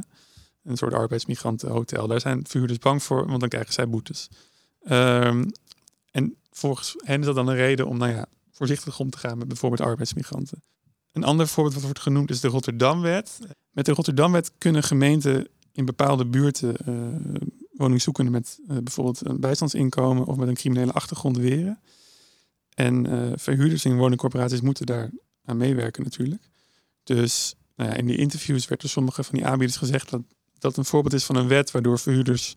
Een 0.64 0.78
soort 0.78 0.94
arbeidsmigrantenhotel. 0.94 2.08
Daar 2.08 2.20
zijn 2.20 2.48
verhuurders 2.48 2.80
bang 2.80 3.04
voor, 3.04 3.28
want 3.28 3.40
dan 3.40 3.50
krijgen 3.50 3.74
zij 3.74 3.90
boetes. 3.90 4.30
Um, 4.90 5.52
volgens 6.52 6.96
hen 6.98 7.20
is 7.20 7.26
dat 7.26 7.36
dan 7.36 7.48
een 7.48 7.56
reden 7.56 7.88
om, 7.88 7.98
nou 7.98 8.12
ja, 8.12 8.26
voorzichtig 8.52 9.00
om 9.00 9.10
te 9.10 9.18
gaan 9.18 9.38
met 9.38 9.48
bijvoorbeeld 9.48 9.82
arbeidsmigranten. 9.82 10.64
Een 11.14 11.24
ander 11.24 11.48
voorbeeld 11.48 11.76
wat 11.76 11.84
wordt 11.84 12.00
genoemd 12.00 12.30
is 12.30 12.40
de 12.40 12.48
Rotterdamwet. 12.48 13.40
Met 13.72 13.86
de 13.86 13.92
Rotterdamwet 13.92 14.52
kunnen 14.58 14.84
gemeenten 14.84 15.48
in 15.72 15.86
bepaalde 15.86 16.26
buurten 16.26 16.76
uh, 16.88 17.42
woningzoekenden 17.72 18.34
met 18.34 18.60
uh, 18.62 18.78
bijvoorbeeld 18.78 19.26
een 19.26 19.40
bijstandsinkomen 19.40 20.26
of 20.26 20.36
met 20.36 20.48
een 20.48 20.54
criminele 20.54 20.92
achtergrond 20.92 21.38
weren. 21.38 21.80
En 22.74 23.06
uh, 23.06 23.32
verhuurders 23.36 23.86
in 23.86 23.98
woningcorporaties 23.98 24.62
moeten 24.62 24.86
daar 24.86 25.10
aan 25.46 25.58
meewerken 25.58 26.04
natuurlijk. 26.04 26.42
Dus 27.04 27.56
nou 27.76 27.90
ja, 27.90 27.96
in 27.96 28.06
die 28.06 28.18
interviews 28.18 28.68
werd 28.68 28.82
door 28.82 28.90
sommige 28.90 29.24
van 29.24 29.36
die 29.36 29.46
aanbieders 29.46 29.78
gezegd 29.78 30.10
dat 30.10 30.22
dat 30.60 30.78
een 30.78 30.86
voorbeeld 30.86 31.14
is 31.14 31.24
van 31.24 31.36
een 31.36 31.48
wet 31.48 31.72
waardoor 31.72 32.00
verhuurders 32.00 32.54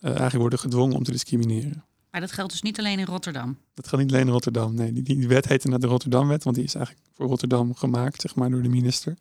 eigenlijk 0.00 0.36
worden 0.36 0.58
gedwongen 0.58 0.96
om 0.96 1.02
te 1.02 1.10
discrimineren. 1.10 1.84
Maar 2.16 2.24
dat 2.26 2.34
geldt 2.34 2.52
dus 2.52 2.62
niet 2.62 2.78
alleen 2.78 2.98
in 2.98 3.04
Rotterdam? 3.04 3.58
Dat 3.74 3.88
geldt 3.88 4.04
niet 4.04 4.14
alleen 4.14 4.26
in 4.26 4.32
Rotterdam. 4.32 4.74
Nee, 4.74 4.92
die, 4.92 5.02
die 5.02 5.28
wet 5.28 5.48
heet 5.48 5.64
inderdaad 5.64 5.80
de 5.80 5.94
Rotterdamwet, 5.94 6.44
want 6.44 6.56
die 6.56 6.64
is 6.64 6.74
eigenlijk 6.74 7.06
voor 7.14 7.26
Rotterdam 7.26 7.74
gemaakt, 7.74 8.20
zeg 8.20 8.34
maar, 8.34 8.50
door 8.50 8.62
de 8.62 8.68
minister. 8.68 9.16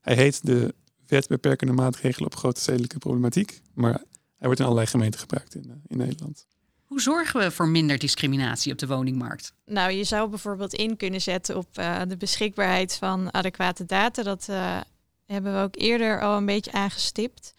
Hij 0.00 0.14
heet 0.14 0.46
de 0.46 0.74
Wet 1.06 1.28
beperkende 1.28 1.72
maatregelen 1.72 2.26
op 2.26 2.36
grote 2.36 2.60
stedelijke 2.60 2.98
problematiek, 2.98 3.60
maar 3.74 3.92
hij 4.36 4.46
wordt 4.46 4.58
in 4.58 4.64
allerlei 4.64 4.88
gemeenten 4.88 5.20
gebruikt 5.20 5.54
in, 5.54 5.64
eh, 5.70 5.76
in 5.86 5.96
Nederland. 5.96 6.46
Hoe 6.84 7.00
zorgen 7.00 7.40
we 7.40 7.50
voor 7.50 7.68
minder 7.68 7.98
discriminatie 7.98 8.72
op 8.72 8.78
de 8.78 8.86
woningmarkt? 8.86 9.52
Nou, 9.66 9.90
je 9.90 10.04
zou 10.04 10.28
bijvoorbeeld 10.28 10.74
in 10.74 10.96
kunnen 10.96 11.20
zetten 11.20 11.56
op 11.56 11.78
uh, 11.78 12.00
de 12.08 12.16
beschikbaarheid 12.16 12.96
van 12.96 13.32
adequate 13.32 13.84
data. 13.84 14.22
Dat 14.22 14.46
uh, 14.50 14.80
hebben 15.26 15.54
we 15.54 15.60
ook 15.60 15.76
eerder 15.76 16.20
al 16.20 16.36
een 16.36 16.46
beetje 16.46 16.72
aangestipt. 16.72 17.54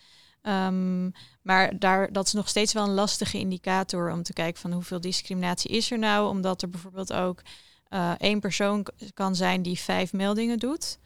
Um, 0.47 1.11
maar 1.41 1.79
daar, 1.79 2.11
dat 2.11 2.25
is 2.25 2.33
nog 2.33 2.49
steeds 2.49 2.73
wel 2.73 2.83
een 2.83 2.93
lastige 2.93 3.37
indicator 3.37 4.11
om 4.11 4.23
te 4.23 4.33
kijken 4.33 4.61
van 4.61 4.71
hoeveel 4.71 5.01
discriminatie 5.01 5.71
is 5.71 5.91
er 5.91 5.99
nou. 5.99 6.29
Omdat 6.29 6.61
er 6.61 6.69
bijvoorbeeld 6.69 7.13
ook 7.13 7.41
uh, 7.89 8.11
één 8.17 8.39
persoon 8.39 8.85
kan 9.13 9.35
zijn 9.35 9.61
die 9.61 9.79
vijf 9.79 10.13
meldingen 10.13 10.59
doet. 10.59 10.99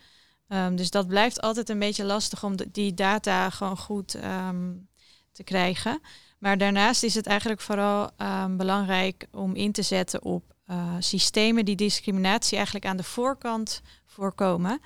Um, 0.47 0.75
dus 0.75 0.89
dat 0.89 1.07
blijft 1.07 1.41
altijd 1.41 1.69
een 1.69 1.79
beetje 1.79 2.03
lastig 2.03 2.43
om 2.43 2.55
die 2.71 2.93
data 2.93 3.49
gewoon 3.49 3.77
goed 3.77 4.15
um, 4.23 4.87
te 5.31 5.43
krijgen. 5.43 6.01
Maar 6.37 6.57
daarnaast 6.57 7.03
is 7.03 7.15
het 7.15 7.27
eigenlijk 7.27 7.61
vooral 7.61 8.09
belangrijk 8.49 9.27
om 9.31 9.55
in 9.55 9.71
te 9.71 9.81
zetten 9.81 10.23
op 10.23 10.53
uh, 10.69 10.95
systemen 10.99 11.65
die 11.65 11.75
discriminatie 11.75 12.55
eigenlijk 12.55 12.85
aan 12.85 12.97
de 12.97 13.03
voorkant 13.03 13.81
voorkomen. 14.05 14.81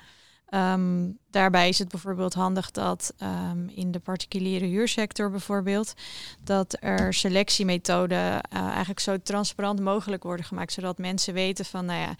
Um, 0.54 1.18
daarbij 1.30 1.68
is 1.68 1.78
het 1.78 1.88
bijvoorbeeld 1.88 2.34
handig 2.34 2.70
dat 2.70 3.14
um, 3.22 3.68
in 3.68 3.90
de 3.90 3.98
particuliere 3.98 4.64
huursector 4.64 5.30
bijvoorbeeld, 5.30 5.94
dat 6.40 6.76
er 6.80 7.14
selectiemethoden 7.14 8.18
uh, 8.18 8.40
eigenlijk 8.50 9.00
zo 9.00 9.18
transparant 9.22 9.80
mogelijk 9.80 10.22
worden 10.22 10.46
gemaakt, 10.46 10.72
zodat 10.72 10.98
mensen 10.98 11.34
weten 11.34 11.64
van, 11.64 11.84
nou 11.84 12.00
ja, 12.00 12.16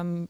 um, 0.00 0.28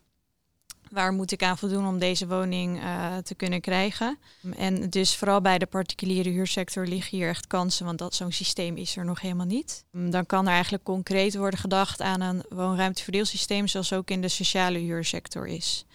waar 0.90 1.12
moet 1.12 1.33
ik 1.33 1.42
aan 1.42 1.59
voldoen 1.59 1.87
om 1.87 1.99
deze 1.99 2.26
woning 2.26 2.83
uh, 2.83 3.16
te 3.16 3.35
kunnen 3.35 3.61
krijgen. 3.61 4.18
En 4.57 4.90
dus 4.90 5.16
vooral 5.16 5.40
bij 5.40 5.59
de 5.59 5.66
particuliere 5.66 6.30
huursector 6.30 6.87
liggen 6.87 7.18
hier 7.18 7.28
echt 7.28 7.47
kansen, 7.47 7.87
want 7.87 7.99
dat 7.99 8.14
zo'n 8.14 8.33
systeem 8.33 8.76
is 8.76 8.97
er 8.97 9.04
nog 9.04 9.21
helemaal 9.21 9.47
niet. 9.47 9.85
Dan 9.92 10.26
kan 10.26 10.47
er 10.47 10.52
eigenlijk 10.52 10.85
concreet 10.85 11.37
worden 11.37 11.61
gedacht 11.61 12.00
aan 12.00 12.21
een 12.21 12.45
woonruimteverdeelsysteem, 12.49 13.66
zoals 13.66 13.92
ook 13.92 14.11
in 14.11 14.21
de 14.21 14.28
sociale 14.28 14.78
huursector 14.78 15.47
is. 15.47 15.87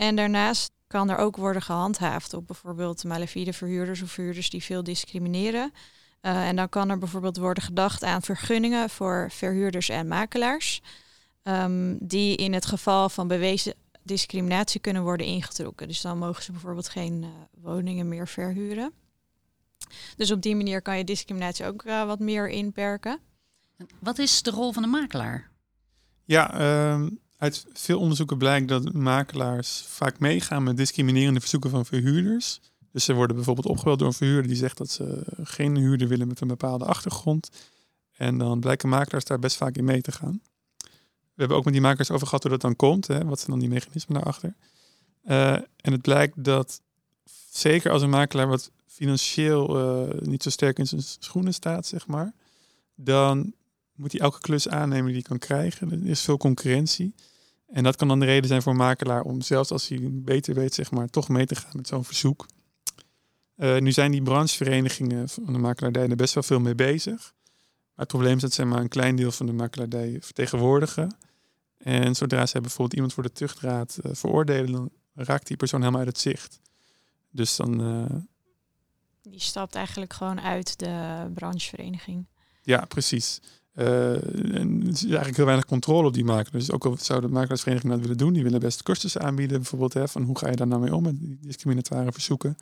En 0.00 0.16
daarnaast 0.16 0.72
kan 0.86 1.10
er 1.10 1.16
ook 1.16 1.36
worden 1.36 1.62
gehandhaafd 1.62 2.34
op 2.34 2.46
bijvoorbeeld 2.46 3.04
malafide 3.04 3.52
verhuurders 3.52 4.02
of 4.02 4.10
verhuurders 4.10 4.50
die 4.50 4.62
veel 4.62 4.82
discrimineren. 4.82 5.72
Uh, 6.22 6.48
en 6.48 6.56
dan 6.56 6.68
kan 6.68 6.90
er 6.90 6.98
bijvoorbeeld 6.98 7.36
worden 7.36 7.62
gedacht 7.62 8.04
aan 8.04 8.22
vergunningen 8.22 8.90
voor 8.90 9.30
verhuurders 9.30 9.88
en 9.88 10.08
makelaars, 10.08 10.80
um, 11.42 11.98
die 12.00 12.36
in 12.36 12.52
het 12.52 12.66
geval 12.66 13.08
van 13.08 13.28
bewezen 13.28 13.74
discriminatie 14.02 14.80
kunnen 14.80 15.02
worden 15.02 15.26
ingetrokken. 15.26 15.88
Dus 15.88 16.00
dan 16.00 16.18
mogen 16.18 16.42
ze 16.42 16.52
bijvoorbeeld 16.52 16.88
geen 16.88 17.22
uh, 17.22 17.28
woningen 17.62 18.08
meer 18.08 18.28
verhuren. 18.28 18.92
Dus 20.16 20.30
op 20.30 20.42
die 20.42 20.56
manier 20.56 20.82
kan 20.82 20.98
je 20.98 21.04
discriminatie 21.04 21.66
ook 21.66 21.84
uh, 21.84 22.04
wat 22.04 22.18
meer 22.18 22.48
inperken. 22.48 23.18
Wat 23.98 24.18
is 24.18 24.42
de 24.42 24.50
rol 24.50 24.72
van 24.72 24.82
de 24.82 24.88
makelaar? 24.88 25.50
Ja, 26.24 26.60
um 26.92 27.20
uit 27.40 27.66
veel 27.72 27.98
onderzoeken 27.98 28.38
blijkt 28.38 28.68
dat 28.68 28.92
makelaars 28.92 29.84
vaak 29.86 30.18
meegaan 30.18 30.62
met 30.62 30.76
discriminerende 30.76 31.40
verzoeken 31.40 31.70
van 31.70 31.86
verhuurders. 31.86 32.60
Dus 32.92 33.04
ze 33.04 33.14
worden 33.14 33.36
bijvoorbeeld 33.36 33.66
opgebeld 33.66 33.98
door 33.98 34.08
een 34.08 34.14
verhuurder 34.14 34.46
die 34.46 34.56
zegt 34.56 34.78
dat 34.78 34.90
ze 34.90 35.22
geen 35.42 35.76
huurder 35.76 36.08
willen 36.08 36.28
met 36.28 36.40
een 36.40 36.48
bepaalde 36.48 36.84
achtergrond. 36.84 37.50
En 38.16 38.38
dan 38.38 38.60
blijken 38.60 38.88
makelaars 38.88 39.24
daar 39.24 39.38
best 39.38 39.56
vaak 39.56 39.76
in 39.76 39.84
mee 39.84 40.00
te 40.00 40.12
gaan. 40.12 40.40
We 41.22 41.46
hebben 41.46 41.56
ook 41.56 41.64
met 41.64 41.72
die 41.72 41.82
makelaars 41.82 42.10
over 42.10 42.26
gehad 42.26 42.42
hoe 42.42 42.52
dat 42.52 42.60
dan 42.60 42.76
komt. 42.76 43.06
Hè? 43.06 43.24
Wat 43.24 43.38
zijn 43.38 43.50
dan 43.50 43.60
die 43.60 43.68
mechanismen 43.68 44.14
daarachter? 44.14 44.54
Uh, 45.24 45.52
en 45.52 45.92
het 45.92 46.02
blijkt 46.02 46.44
dat 46.44 46.80
zeker 47.50 47.90
als 47.90 48.02
een 48.02 48.10
makelaar 48.10 48.48
wat 48.48 48.70
financieel 48.86 49.80
uh, 50.08 50.20
niet 50.20 50.42
zo 50.42 50.50
sterk 50.50 50.78
in 50.78 50.86
zijn 50.86 51.02
schoenen 51.02 51.54
staat, 51.54 51.86
zeg 51.86 52.06
maar, 52.06 52.32
dan 52.94 53.54
moet 53.94 54.12
hij 54.12 54.20
elke 54.20 54.40
klus 54.40 54.68
aannemen 54.68 55.04
die 55.04 55.14
hij 55.14 55.22
kan 55.22 55.38
krijgen. 55.38 55.92
Er 55.92 56.06
is 56.10 56.20
veel 56.20 56.36
concurrentie. 56.36 57.14
En 57.72 57.82
dat 57.82 57.96
kan 57.96 58.08
dan 58.08 58.20
de 58.20 58.26
reden 58.26 58.48
zijn 58.48 58.62
voor 58.62 58.72
een 58.72 58.78
makelaar 58.78 59.22
om 59.22 59.40
zelfs 59.40 59.70
als 59.70 59.88
hij 59.88 60.08
beter 60.12 60.54
weet, 60.54 60.74
zeg 60.74 60.90
maar, 60.90 61.08
toch 61.08 61.28
mee 61.28 61.46
te 61.46 61.54
gaan 61.54 61.72
met 61.74 61.86
zo'n 61.86 62.04
verzoek. 62.04 62.46
Uh, 63.56 63.78
nu 63.78 63.92
zijn 63.92 64.10
die 64.10 64.22
brancheverenigingen 64.22 65.28
van 65.28 65.52
de 65.52 65.58
makelaardij 65.58 66.08
er 66.08 66.16
best 66.16 66.34
wel 66.34 66.42
veel 66.42 66.60
mee 66.60 66.74
bezig. 66.74 67.32
Maar 67.94 68.08
het 68.08 68.08
probleem 68.08 68.36
is 68.36 68.42
dat 68.42 68.52
ze 68.52 68.64
maar 68.64 68.80
een 68.80 68.88
klein 68.88 69.16
deel 69.16 69.32
van 69.32 69.46
de 69.46 69.52
makelaardij 69.52 70.18
vertegenwoordigen. 70.20 71.16
En 71.78 72.14
zodra 72.14 72.46
ze 72.46 72.60
bijvoorbeeld 72.60 72.94
iemand 72.94 73.12
voor 73.12 73.22
de 73.22 73.32
tuchtraad 73.32 73.98
uh, 74.02 74.12
veroordelen, 74.14 74.72
dan 74.72 74.90
raakt 75.14 75.46
die 75.46 75.56
persoon 75.56 75.80
helemaal 75.80 76.00
uit 76.00 76.08
het 76.08 76.20
zicht. 76.20 76.60
Dus 77.30 77.56
dan. 77.56 77.80
Uh... 77.80 78.20
Die 79.22 79.40
stapt 79.40 79.74
eigenlijk 79.74 80.12
gewoon 80.12 80.40
uit 80.40 80.78
de 80.78 81.26
branchevereniging. 81.34 82.26
Ja, 82.62 82.84
precies. 82.84 83.40
Uh, 83.74 84.12
en 84.56 84.80
er 84.82 84.88
is 84.88 85.04
eigenlijk 85.04 85.36
heel 85.36 85.44
weinig 85.44 85.66
controle 85.66 86.06
op 86.06 86.14
die 86.14 86.24
makelaar. 86.24 86.60
Dus 86.60 86.70
ook 86.70 86.84
al 86.84 86.96
zou 87.00 87.20
de 87.20 87.28
makelaarsvereniging 87.28 87.92
dat 87.92 88.00
willen 88.00 88.16
doen, 88.16 88.32
die 88.32 88.42
willen 88.42 88.60
best 88.60 88.82
cursussen 88.82 89.20
aanbieden, 89.20 89.56
bijvoorbeeld, 89.56 89.94
hè, 89.94 90.08
van 90.08 90.22
hoe 90.22 90.38
ga 90.38 90.48
je 90.48 90.56
daar 90.56 90.66
nou 90.66 90.80
mee 90.80 90.94
om 90.94 91.02
met 91.02 91.18
die 91.18 91.38
discriminatoire 91.40 92.12
verzoeken. 92.12 92.56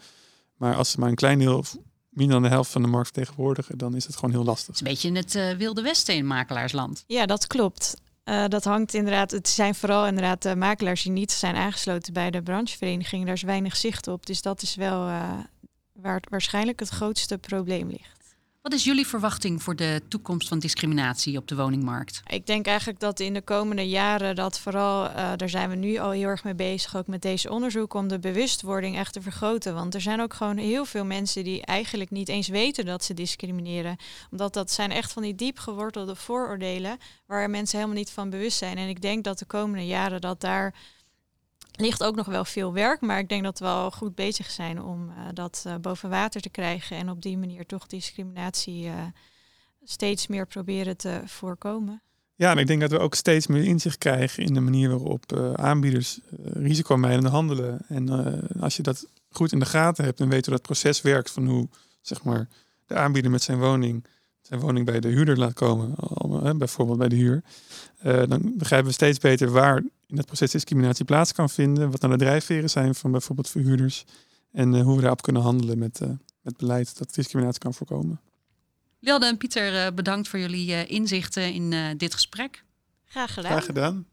Maar 0.56 0.74
als 0.74 0.90
ze 0.90 1.00
maar 1.00 1.08
een 1.08 1.14
klein 1.14 1.38
deel, 1.38 1.64
minder 2.08 2.34
dan 2.34 2.42
de 2.42 2.48
helft 2.48 2.70
van 2.70 2.82
de 2.82 2.88
markt 2.88 3.10
vertegenwoordigen, 3.12 3.78
dan 3.78 3.94
is 3.94 4.06
het 4.06 4.14
gewoon 4.14 4.30
heel 4.30 4.44
lastig. 4.44 4.66
Het 4.66 4.74
is 4.74 4.80
een 4.80 4.86
beetje 4.86 5.08
in 5.08 5.16
het 5.16 5.34
uh, 5.34 5.58
wilde 5.58 5.82
westen 5.82 6.14
in 6.14 6.26
makelaarsland. 6.26 7.04
Ja, 7.06 7.26
dat 7.26 7.46
klopt. 7.46 7.94
Uh, 8.24 8.44
dat 8.48 8.64
hangt 8.64 8.94
inderdaad, 8.94 9.30
het 9.30 9.48
zijn 9.48 9.74
vooral 9.74 10.06
inderdaad 10.06 10.42
de 10.42 10.56
makelaars 10.56 11.02
die 11.02 11.12
niet 11.12 11.32
zijn 11.32 11.54
aangesloten 11.54 12.12
bij 12.12 12.30
de 12.30 12.42
branchevereniging. 12.42 13.24
Daar 13.24 13.34
is 13.34 13.42
weinig 13.42 13.76
zicht 13.76 14.08
op. 14.08 14.26
Dus 14.26 14.42
dat 14.42 14.62
is 14.62 14.74
wel 14.74 14.98
waar 15.92 16.22
waarschijnlijk 16.28 16.80
het 16.80 16.88
grootste 16.88 17.38
probleem 17.38 17.88
ligt. 17.88 18.17
Wat 18.68 18.76
is 18.76 18.84
jullie 18.84 19.06
verwachting 19.06 19.62
voor 19.62 19.76
de 19.76 20.02
toekomst 20.08 20.48
van 20.48 20.58
discriminatie 20.58 21.38
op 21.38 21.48
de 21.48 21.56
woningmarkt? 21.56 22.20
Ik 22.26 22.46
denk 22.46 22.66
eigenlijk 22.66 23.00
dat 23.00 23.20
in 23.20 23.34
de 23.34 23.42
komende 23.42 23.88
jaren 23.88 24.34
dat 24.34 24.58
vooral, 24.58 25.04
uh, 25.04 25.32
daar 25.36 25.48
zijn 25.48 25.70
we 25.70 25.74
nu 25.74 25.98
al 25.98 26.10
heel 26.10 26.28
erg 26.28 26.44
mee 26.44 26.54
bezig, 26.54 26.96
ook 26.96 27.06
met 27.06 27.22
deze 27.22 27.50
onderzoek, 27.50 27.94
om 27.94 28.08
de 28.08 28.18
bewustwording 28.18 28.96
echt 28.96 29.12
te 29.12 29.22
vergroten. 29.22 29.74
Want 29.74 29.94
er 29.94 30.00
zijn 30.00 30.20
ook 30.20 30.34
gewoon 30.34 30.56
heel 30.56 30.84
veel 30.84 31.04
mensen 31.04 31.44
die 31.44 31.64
eigenlijk 31.64 32.10
niet 32.10 32.28
eens 32.28 32.48
weten 32.48 32.84
dat 32.84 33.04
ze 33.04 33.14
discrimineren. 33.14 33.96
Omdat 34.30 34.54
dat 34.54 34.70
zijn 34.70 34.90
echt 34.90 35.12
van 35.12 35.22
die 35.22 35.34
diep 35.34 35.58
gewortelde 35.58 36.14
vooroordelen 36.14 36.98
waar 37.26 37.50
mensen 37.50 37.78
helemaal 37.78 37.98
niet 37.98 38.10
van 38.10 38.30
bewust 38.30 38.58
zijn. 38.58 38.76
En 38.76 38.88
ik 38.88 39.02
denk 39.02 39.24
dat 39.24 39.38
de 39.38 39.46
komende 39.46 39.86
jaren 39.86 40.20
dat 40.20 40.40
daar 40.40 40.74
ligt 41.80 42.04
ook 42.04 42.16
nog 42.16 42.26
wel 42.26 42.44
veel 42.44 42.72
werk, 42.72 43.00
maar 43.00 43.18
ik 43.18 43.28
denk 43.28 43.42
dat 43.42 43.58
we 43.58 43.64
wel 43.64 43.90
goed 43.90 44.14
bezig 44.14 44.50
zijn 44.50 44.82
om 44.82 45.08
uh, 45.08 45.14
dat 45.34 45.64
uh, 45.66 45.74
boven 45.76 46.10
water 46.10 46.40
te 46.40 46.48
krijgen 46.48 46.96
en 46.96 47.10
op 47.10 47.22
die 47.22 47.38
manier 47.38 47.66
toch 47.66 47.86
discriminatie 47.86 48.84
uh, 48.84 48.92
steeds 49.84 50.26
meer 50.26 50.46
proberen 50.46 50.96
te 50.96 51.20
voorkomen. 51.24 52.02
Ja, 52.34 52.50
en 52.50 52.58
ik 52.58 52.66
denk 52.66 52.80
dat 52.80 52.90
we 52.90 52.98
ook 52.98 53.14
steeds 53.14 53.46
meer 53.46 53.64
inzicht 53.64 53.98
krijgen 53.98 54.44
in 54.44 54.54
de 54.54 54.60
manier 54.60 54.88
waarop 54.88 55.32
aanbieders 55.54 56.20
risicomijdend 56.42 57.28
handelen. 57.28 57.80
En 57.88 58.08
als 58.60 58.76
je 58.76 58.82
dat 58.82 59.06
goed 59.30 59.52
in 59.52 59.58
de 59.58 59.66
gaten 59.66 60.04
hebt 60.04 60.20
en 60.20 60.28
weet 60.28 60.46
hoe 60.46 60.54
dat 60.54 60.62
proces 60.62 61.02
werkt, 61.02 61.30
van 61.30 61.46
hoe 61.46 61.68
zeg 62.00 62.24
maar, 62.24 62.48
de 62.86 62.94
aanbieder 62.94 63.30
met 63.30 63.42
zijn 63.42 63.58
woning 63.58 64.06
zijn 64.40 64.60
woning 64.60 64.86
bij 64.86 65.00
de 65.00 65.08
huurder 65.08 65.38
laat 65.38 65.52
komen, 65.52 65.94
bijvoorbeeld 66.58 66.98
bij 66.98 67.08
de 67.08 67.16
huur, 67.16 67.42
dan 68.02 68.52
begrijpen 68.56 68.88
we 68.88 68.94
steeds 68.94 69.18
beter 69.18 69.50
waar 69.50 69.82
in 70.08 70.16
het 70.16 70.26
proces 70.26 70.50
discriminatie 70.50 71.04
plaats 71.04 71.32
kan 71.32 71.50
vinden. 71.50 71.90
Wat 71.90 72.00
dan 72.00 72.10
de 72.10 72.16
drijfveren 72.16 72.70
zijn 72.70 72.94
van 72.94 73.10
bijvoorbeeld 73.10 73.48
verhuurders. 73.48 74.04
En 74.52 74.74
uh, 74.74 74.82
hoe 74.82 74.94
we 74.94 75.00
daarop 75.00 75.22
kunnen 75.22 75.42
handelen 75.42 75.78
met, 75.78 76.00
uh, 76.02 76.08
met 76.42 76.56
beleid 76.56 76.98
dat 76.98 77.14
discriminatie 77.14 77.60
kan 77.60 77.74
voorkomen. 77.74 78.20
Wilde 78.98 79.26
en 79.26 79.36
Pieter, 79.36 79.86
uh, 79.86 79.94
bedankt 79.94 80.28
voor 80.28 80.38
jullie 80.38 80.86
inzichten 80.86 81.52
in 81.52 81.96
dit 81.96 82.14
gesprek. 82.14 82.64
Graag 83.04 83.34
gedaan. 83.34 83.50
Graag 83.50 83.64
gedaan. 83.64 84.06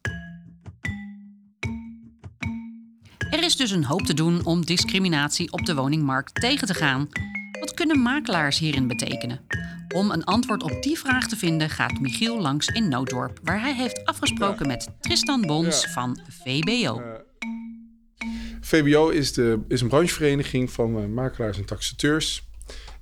Er 3.30 3.44
is 3.44 3.56
dus 3.56 3.70
een 3.70 3.84
hoop 3.84 4.02
te 4.02 4.14
doen 4.14 4.44
om 4.44 4.64
discriminatie 4.64 5.52
op 5.52 5.66
de 5.66 5.74
woningmarkt 5.74 6.34
tegen 6.34 6.66
te 6.66 6.74
gaan. 6.74 7.08
Wat 7.60 7.74
kunnen 7.74 8.00
makelaars 8.00 8.58
hierin 8.58 8.86
betekenen? 8.86 9.40
Om 9.96 10.10
een 10.10 10.24
antwoord 10.24 10.62
op 10.62 10.82
die 10.82 10.98
vraag 10.98 11.28
te 11.28 11.36
vinden 11.36 11.70
gaat 11.70 12.00
Michiel 12.00 12.40
langs 12.40 12.66
in 12.66 12.88
Nooddorp, 12.88 13.38
waar 13.42 13.60
hij 13.60 13.74
heeft 13.74 14.04
afgesproken 14.04 14.66
met 14.66 14.88
Tristan 15.00 15.40
Bons 15.40 15.82
Ja. 15.82 15.90
van 15.90 16.20
VBO. 16.28 17.02
VBO 18.60 19.08
is, 19.08 19.32
de, 19.32 19.64
is 19.68 19.80
een 19.80 19.88
branchevereniging 19.88 20.70
van 20.70 20.98
eh, 20.98 21.06
makelaars 21.06 21.58
en 21.58 21.64
taxateurs. 21.64 22.48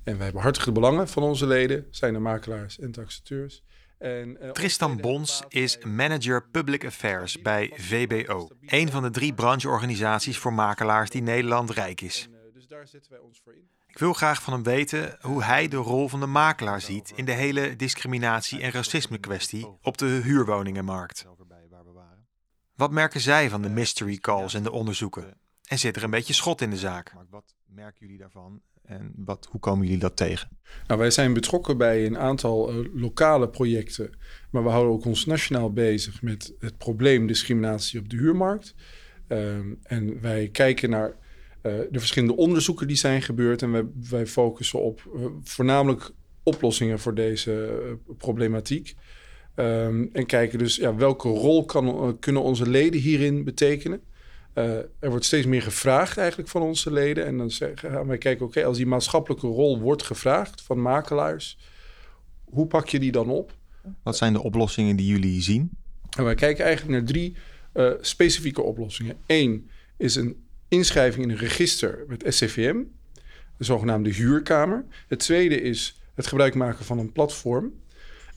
En 0.03 0.15
wij 0.15 0.23
hebben 0.23 0.41
hartige 0.41 0.71
belangen 0.71 1.07
van 1.07 1.23
onze 1.23 1.47
leden, 1.47 1.87
zijn 1.91 2.13
de 2.13 2.19
makelaars 2.19 2.79
en 2.79 2.91
taxateurs. 2.91 3.63
En, 3.97 4.41
eh, 4.41 4.51
Tristan 4.51 4.97
Bons 4.97 5.43
is 5.47 5.77
Manager 5.83 6.49
Public 6.49 6.85
Affairs 6.85 7.41
bij 7.41 7.71
VBO. 7.75 8.49
Een 8.65 8.91
van 8.91 9.03
de 9.03 9.09
drie 9.09 9.33
brancheorganisaties 9.33 10.37
voor 10.37 10.53
makelaars 10.53 11.09
die 11.09 11.21
Nederland 11.21 11.69
rijk 11.69 12.01
is. 12.01 12.29
En, 12.31 12.37
eh, 12.37 12.53
dus 12.53 12.67
daar 12.67 12.87
zetten 12.87 13.11
wij 13.11 13.19
ons 13.19 13.41
voor 13.43 13.53
in. 13.53 13.74
Ik 13.95 14.01
wil 14.01 14.13
graag 14.13 14.41
van 14.41 14.53
hem 14.53 14.63
weten 14.63 15.17
hoe 15.21 15.43
hij 15.43 15.67
de 15.67 15.75
rol 15.75 16.09
van 16.09 16.19
de 16.19 16.25
makelaar 16.25 16.81
ziet 16.81 17.13
in 17.15 17.25
de 17.25 17.31
hele 17.31 17.75
discriminatie- 17.75 18.61
en 18.61 18.71
racisme 18.71 19.17
kwestie 19.17 19.67
op 19.81 19.97
de 19.97 20.05
huurwoningenmarkt. 20.05 21.25
Wat 22.75 22.91
merken 22.91 23.19
zij 23.19 23.49
van 23.49 23.61
de 23.61 23.69
mystery 23.69 24.17
calls 24.17 24.53
en 24.53 24.63
de 24.63 24.71
onderzoeken? 24.71 25.37
En 25.67 25.79
zit 25.79 25.95
er 25.95 26.03
een 26.03 26.09
beetje 26.09 26.33
schot 26.33 26.61
in 26.61 26.69
de 26.69 26.77
zaak? 26.77 27.13
Wat 27.29 27.55
merken 27.65 27.99
jullie 27.99 28.17
daarvan 28.17 28.61
en 28.83 29.13
wat, 29.15 29.47
hoe 29.51 29.59
komen 29.59 29.85
jullie 29.85 30.01
dat 30.01 30.15
tegen? 30.15 30.49
Nou, 30.87 30.99
wij 30.99 31.11
zijn 31.11 31.33
betrokken 31.33 31.77
bij 31.77 32.05
een 32.05 32.17
aantal 32.17 32.69
eh, 32.69 32.75
lokale 32.93 33.49
projecten. 33.49 34.17
Maar 34.51 34.63
we 34.63 34.69
houden 34.69 34.93
ook 34.93 35.05
ons 35.05 35.25
nationaal 35.25 35.73
bezig 35.73 36.21
met 36.21 36.53
het 36.59 36.77
probleem 36.77 37.27
discriminatie 37.27 37.99
op 37.99 38.09
de 38.09 38.17
huurmarkt. 38.17 38.75
Ehm, 39.27 39.73
en 39.83 40.21
wij 40.21 40.49
kijken 40.49 40.89
naar 40.89 41.23
de 41.91 41.99
verschillende 41.99 42.35
onderzoeken 42.35 42.87
die 42.87 42.95
zijn 42.95 43.21
gebeurd. 43.21 43.61
En 43.61 43.71
wij, 43.71 43.85
wij 44.09 44.27
focussen 44.27 44.81
op 44.81 45.01
eh, 45.15 45.25
voornamelijk 45.43 46.11
oplossingen 46.43 46.99
voor 46.99 47.13
deze 47.13 47.81
eh, 47.85 48.13
problematiek. 48.17 48.95
Ehm, 49.55 50.05
en 50.13 50.25
kijken 50.25 50.59
dus 50.59 50.75
ja, 50.75 50.95
welke 50.95 51.27
rol 51.27 51.65
kan, 51.65 51.87
eh, 51.87 52.09
kunnen 52.19 52.41
onze 52.41 52.69
leden 52.69 53.01
hierin 53.01 53.43
betekenen. 53.43 54.01
Eh, 54.53 54.77
er 54.77 55.09
wordt 55.09 55.25
steeds 55.25 55.45
meer 55.45 55.61
gevraagd 55.61 56.17
eigenlijk 56.17 56.49
van 56.49 56.61
onze 56.61 56.91
leden. 56.91 57.25
En 57.25 57.37
dan 57.37 57.51
zeggen, 57.51 57.91
gaan 57.91 58.07
wij 58.07 58.17
kijken, 58.17 58.45
oké, 58.45 58.65
als 58.65 58.77
die 58.77 58.85
maatschappelijke 58.85 59.47
rol 59.47 59.79
wordt 59.79 60.03
gevraagd 60.03 60.61
van 60.61 60.81
makelaars, 60.81 61.57
hoe 62.43 62.67
pak 62.67 62.89
je 62.89 62.99
die 62.99 63.11
dan 63.11 63.29
op? 63.29 63.57
Wat 64.03 64.17
zijn 64.17 64.33
de 64.33 64.43
oplossingen 64.43 64.95
die 64.95 65.07
jullie 65.07 65.41
zien? 65.41 65.69
En 66.17 66.23
wij 66.23 66.35
kijken 66.35 66.65
eigenlijk 66.65 66.97
naar 66.99 67.07
drie 67.07 67.35
eh, 67.73 67.91
specifieke 68.01 68.61
oplossingen. 68.61 69.17
Eén 69.25 69.69
is 69.97 70.15
een 70.15 70.44
inschrijving 70.67 71.23
in 71.25 71.31
een 71.31 71.37
register 71.37 72.03
met 72.07 72.25
SCVM, 72.27 72.77
de 73.57 73.63
zogenaamde 73.63 74.09
huurkamer. 74.09 74.85
Het 75.07 75.19
tweede 75.19 75.61
is 75.61 76.01
het 76.13 76.27
gebruik 76.27 76.55
maken 76.55 76.85
van 76.85 76.99
een 76.99 77.11
platform. 77.11 77.73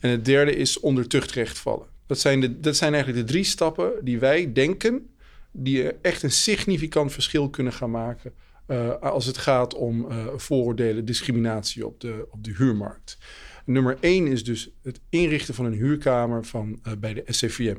En 0.00 0.10
het 0.10 0.24
derde 0.24 0.56
is 0.56 0.80
onder 0.80 1.08
tuchtrecht 1.08 1.58
vallen. 1.58 1.86
Dat 2.06 2.18
zijn, 2.18 2.40
de, 2.40 2.60
dat 2.60 2.76
zijn 2.76 2.94
eigenlijk 2.94 3.26
de 3.26 3.32
drie 3.32 3.44
stappen 3.44 3.92
die 4.02 4.18
wij 4.18 4.52
denken 4.52 5.10
die 5.50 5.92
echt 5.92 6.22
een 6.22 6.30
significant 6.30 7.12
verschil 7.12 7.50
kunnen 7.50 7.72
gaan 7.72 7.90
maken 7.90 8.32
eh, 8.66 8.96
als 9.00 9.26
het 9.26 9.38
gaat 9.38 9.74
om 9.74 10.10
eh, 10.10 10.26
vooroordelen, 10.36 11.04
discriminatie 11.04 11.86
op 11.86 12.00
de, 12.00 12.26
op 12.30 12.44
de 12.44 12.54
huurmarkt. 12.56 13.18
Nummer 13.64 13.96
één 14.00 14.26
is 14.26 14.44
dus 14.44 14.70
het 14.82 15.00
inrichten 15.08 15.54
van 15.54 15.64
een 15.64 15.72
huurkamer 15.72 16.44
van, 16.44 16.78
eh, 16.82 16.92
bij 16.98 17.14
de 17.14 17.22
SCVM. 17.26 17.76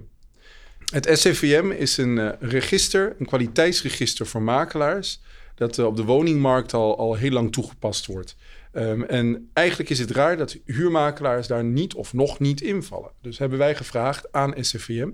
Het 0.90 1.10
SCVM 1.20 1.72
is 1.72 1.98
een 1.98 2.18
eh, 2.18 2.30
register, 2.40 3.16
een 3.20 3.26
kwaliteitsregister 3.26 4.28
voor 4.28 4.42
makelaars, 4.42 5.22
dat 5.56 5.78
eh, 5.78 5.86
op 5.86 5.96
de 5.96 6.04
woningmarkt 6.04 6.74
al, 6.74 6.98
al 6.98 7.16
heel 7.16 7.32
lang 7.32 7.52
toegepast 7.52 8.06
wordt. 8.06 8.36
Ehm, 8.72 9.02
en 9.02 9.50
eigenlijk 9.54 9.90
is 9.90 10.00
het 10.00 10.12
raar 10.12 10.38
dat 10.38 10.58
huurmakelaars 10.66 11.48
daar 11.48 11.64
niet 11.64 11.94
of 11.94 12.14
nog 12.14 12.40
niet 12.40 12.62
invallen. 12.62 13.12
Dus 13.22 13.38
hebben 13.38 13.58
wij 13.58 13.76
gevraagd 13.76 14.32
aan 14.32 14.54
SCVM, 14.60 15.10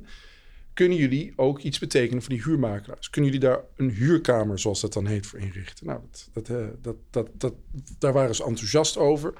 kunnen 0.74 0.98
jullie 0.98 1.34
ook 1.36 1.60
iets 1.60 1.80
betekenen 1.80 2.22
voor 2.22 2.34
die 2.34 2.44
huurmakelaars? 2.44 3.10
Kunnen 3.10 3.32
jullie 3.32 3.48
daar 3.48 3.60
een 3.76 3.90
huurkamer, 3.90 4.60
zoals 4.60 4.82
dat 4.82 4.94
dan 4.94 5.06
heet, 5.06 5.28
voor 5.28 5.40
inrichten? 5.40 5.86
Nou, 5.86 6.00
dat, 6.12 6.30
dat, 6.34 6.58
eh, 6.58 6.66
dat, 6.82 6.96
dat, 7.10 7.30
dat, 7.34 7.54
daar 8.00 8.14
waren 8.14 8.36
ze 8.36 8.44
enthousiast 8.44 8.98
over. 8.98 9.34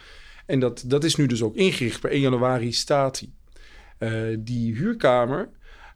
En 0.46 0.60
dat, 0.60 0.84
dat 0.86 1.04
is 1.04 1.16
nu 1.16 1.26
dus 1.26 1.42
ook 1.42 1.56
ingericht. 1.56 2.00
Per 2.00 2.12
1 2.12 2.22
januari 2.22 2.72
staat 2.72 3.20
die. 3.20 3.34
Die 4.40 4.76
huurkamer 4.76 5.50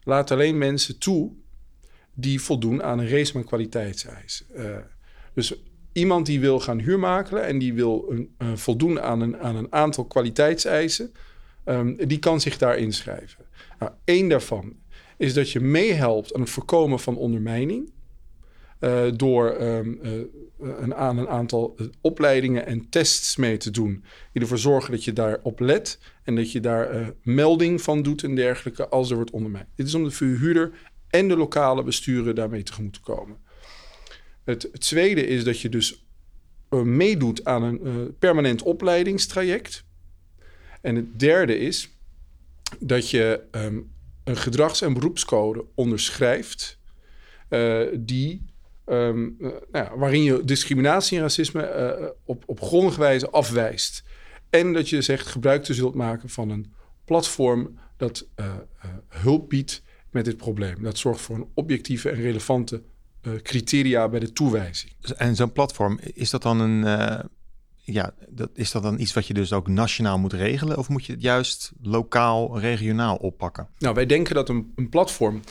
laat 0.10 0.32
alleen 0.32 0.58
mensen 0.58 0.98
toe 0.98 1.32
die 2.14 2.42
voldoen 2.42 2.84
aan 2.84 3.00
een 3.00 3.10
race 3.10 3.32
van 3.32 3.44
kwaliteitseisen. 3.44 4.46
Eh, 4.56 4.78
dus 5.34 5.54
iemand 5.92 6.26
die 6.26 6.40
wil 6.40 6.60
gaan 6.60 6.80
huurmakelen 6.80 7.46
en 7.46 7.60
die 7.60 7.74
wil 7.74 8.06
een, 8.10 8.34
eh, 8.38 8.48
voldoen 8.56 9.02
aan 9.02 9.22
een, 9.22 9.38
aan 9.38 9.56
een 9.56 9.74
aantal 9.74 10.06
kwaliteitseisen, 10.06 11.14
ehm, 11.64 12.08
die 12.08 12.20
kan 12.20 12.42
zich 12.42 12.58
daar 12.58 12.78
inschrijven. 12.78 13.46
Nou, 13.80 13.92
één 14.04 14.30
daarvan 14.30 14.76
is 15.18 15.34
dat 15.34 15.52
je 15.52 15.60
meehelpt 15.60 16.34
aan 16.34 16.42
het 16.42 16.50
voorkomen 16.50 17.00
van 17.00 17.18
ondermijning. 17.18 17.92
Eh, 18.80 19.06
door 19.16 19.50
ehm, 19.50 19.94
eh, 20.02 20.12
een, 20.60 20.96
aan 20.96 21.18
een 21.18 21.28
aantal 21.28 21.76
eh, 21.78 21.86
opleidingen 22.02 22.66
en 22.66 22.90
tests 22.90 23.36
mee 23.36 23.58
te 23.58 23.72
doen. 23.72 24.04
Die 24.34 24.42
ervoor 24.42 24.58
zorgen 24.58 24.92
dat 24.92 25.04
je 25.04 25.14
daarop 25.14 25.60
let 25.60 26.00
en 26.24 26.36
dat 26.36 26.52
je 26.52 26.60
daar 26.60 27.14
melding 27.24 27.82
van 27.82 28.02
doet 28.02 28.24
en 28.24 28.36
dergelijke 28.36 28.88
als 28.88 29.10
er 29.10 29.16
wordt 29.16 29.32
ondermijnd. 29.32 29.68
Dit 29.76 29.88
is 29.88 29.94
om 29.94 30.04
de 30.04 30.12
verhuurder 30.12 30.72
en 31.10 31.28
de 31.28 31.38
lokale 31.38 31.84
besturen 31.84 32.36
daarmee 32.36 32.64
tegemoet 32.64 32.94
te 32.94 33.02
komen. 33.02 33.38
Het, 34.44 34.70
tweede 34.72 35.28
is 35.28 35.44
dat 35.44 35.60
je 35.60 35.70
dus 35.70 36.06
meedoet 36.70 37.46
aan 37.46 37.64
een 37.64 38.16
permanent 38.20 38.62
opleidingstraject. 38.62 39.84
En 40.82 40.96
het 40.96 41.20
derde 41.20 41.58
is 41.58 41.90
dat 42.80 43.10
je 43.10 43.42
ehm, 43.52 43.80
een 44.24 44.38
gedrags- 44.38 44.82
en 44.82 44.94
beroepscode 44.94 45.66
onderschrijft 45.76 46.80
die, 47.98 48.49
ehm, 48.90 49.24
eh, 49.40 49.48
nou 49.72 49.86
ja, 49.86 49.98
waarin 49.98 50.24
je 50.24 50.44
discriminatie 50.44 51.18
en 51.18 51.24
racisme 51.24 51.62
eh, 51.62 52.08
op, 52.26 52.44
op 52.46 52.62
grondige 52.62 53.00
wijze 53.00 53.30
afwijst. 53.30 54.04
En 54.50 54.74
dat 54.74 54.90
je 54.90 55.02
zegt 55.02 55.28
gebruik 55.28 55.64
te 55.64 55.74
zult 55.74 55.96
maken 55.96 56.30
van 56.30 56.50
een 56.50 56.74
platform 57.06 57.80
dat 57.98 58.28
eh, 58.36 58.46
eh, 58.46 58.90
hulp 59.08 59.50
biedt 59.50 59.82
met 60.12 60.26
dit 60.26 60.38
probleem. 60.38 60.84
Dat 60.84 60.98
zorgt 60.98 61.22
voor 61.22 61.36
een 61.36 61.48
objectieve 61.54 62.10
en 62.10 62.22
relevante 62.22 62.82
eh, 63.22 63.34
criteria 63.44 64.10
bij 64.10 64.20
de 64.20 64.34
toewijzing. 64.34 64.92
En 65.18 65.36
zo'n 65.36 65.52
platform, 65.52 66.00
is 66.14 66.30
dat 66.30 66.42
dan 66.42 66.60
een. 66.60 66.84
eh, 66.84 67.20
ja, 67.94 68.14
dat, 68.30 68.50
is 68.54 68.72
dat 68.72 68.84
dan 68.84 69.00
iets 69.00 69.14
wat 69.14 69.28
je 69.28 69.34
dus 69.34 69.54
ook 69.54 69.68
nationaal 69.68 70.20
moet 70.20 70.34
regelen? 70.34 70.78
Of 70.78 70.90
moet 70.90 71.06
je 71.06 71.14
het 71.14 71.22
juist 71.22 71.72
lokaal, 71.82 72.60
regionaal 72.60 73.16
oppakken? 73.16 73.68
Nou, 73.78 73.96
wij 73.96 74.06
denken 74.06 74.36
dat 74.36 74.50
een, 74.50 74.72
een 74.76 74.90
platform 74.90 75.42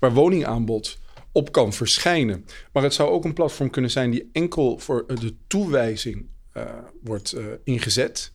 waar 0.00 0.12
woningaanbod 0.12 0.98
op 1.36 1.52
kan 1.52 1.72
verschijnen. 1.72 2.44
Maar 2.72 2.82
het 2.82 2.94
zou 2.94 3.10
ook 3.10 3.24
een 3.24 3.32
platform 3.32 3.70
kunnen 3.70 3.90
zijn 3.90 4.10
die 4.10 4.28
enkel 4.32 4.78
voor 4.78 5.04
eh, 5.06 5.16
de 5.16 5.34
toewijzing 5.46 6.26
eh, 6.52 6.64
wordt 7.02 7.32
eh, 7.32 7.44
ingezet. 7.64 8.32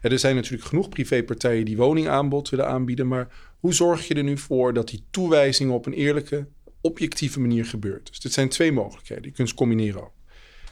Er 0.00 0.18
zijn 0.18 0.34
natuurlijk 0.34 0.64
genoeg 0.64 0.88
privépartijen 0.88 1.64
die 1.64 1.76
woningaanbod 1.76 2.48
willen 2.48 2.66
aanbieden. 2.66 3.08
Maar 3.08 3.28
hoe 3.58 3.74
zorg 3.74 4.08
je 4.08 4.14
er 4.14 4.22
nu 4.22 4.38
voor 4.38 4.72
dat 4.72 4.88
die 4.88 5.04
toewijzing 5.10 5.70
op 5.70 5.86
een 5.86 5.92
eerlijke, 5.92 6.46
objectieve 6.80 7.40
manier 7.40 7.64
gebeurt? 7.64 8.06
Dus 8.08 8.20
dit 8.20 8.32
zijn 8.32 8.48
twee 8.48 8.72
mogelijkheden. 8.72 9.24
Je 9.24 9.30
kunt 9.30 9.48
ze 9.48 9.54
combineren 9.54 10.02
ook. 10.02 10.14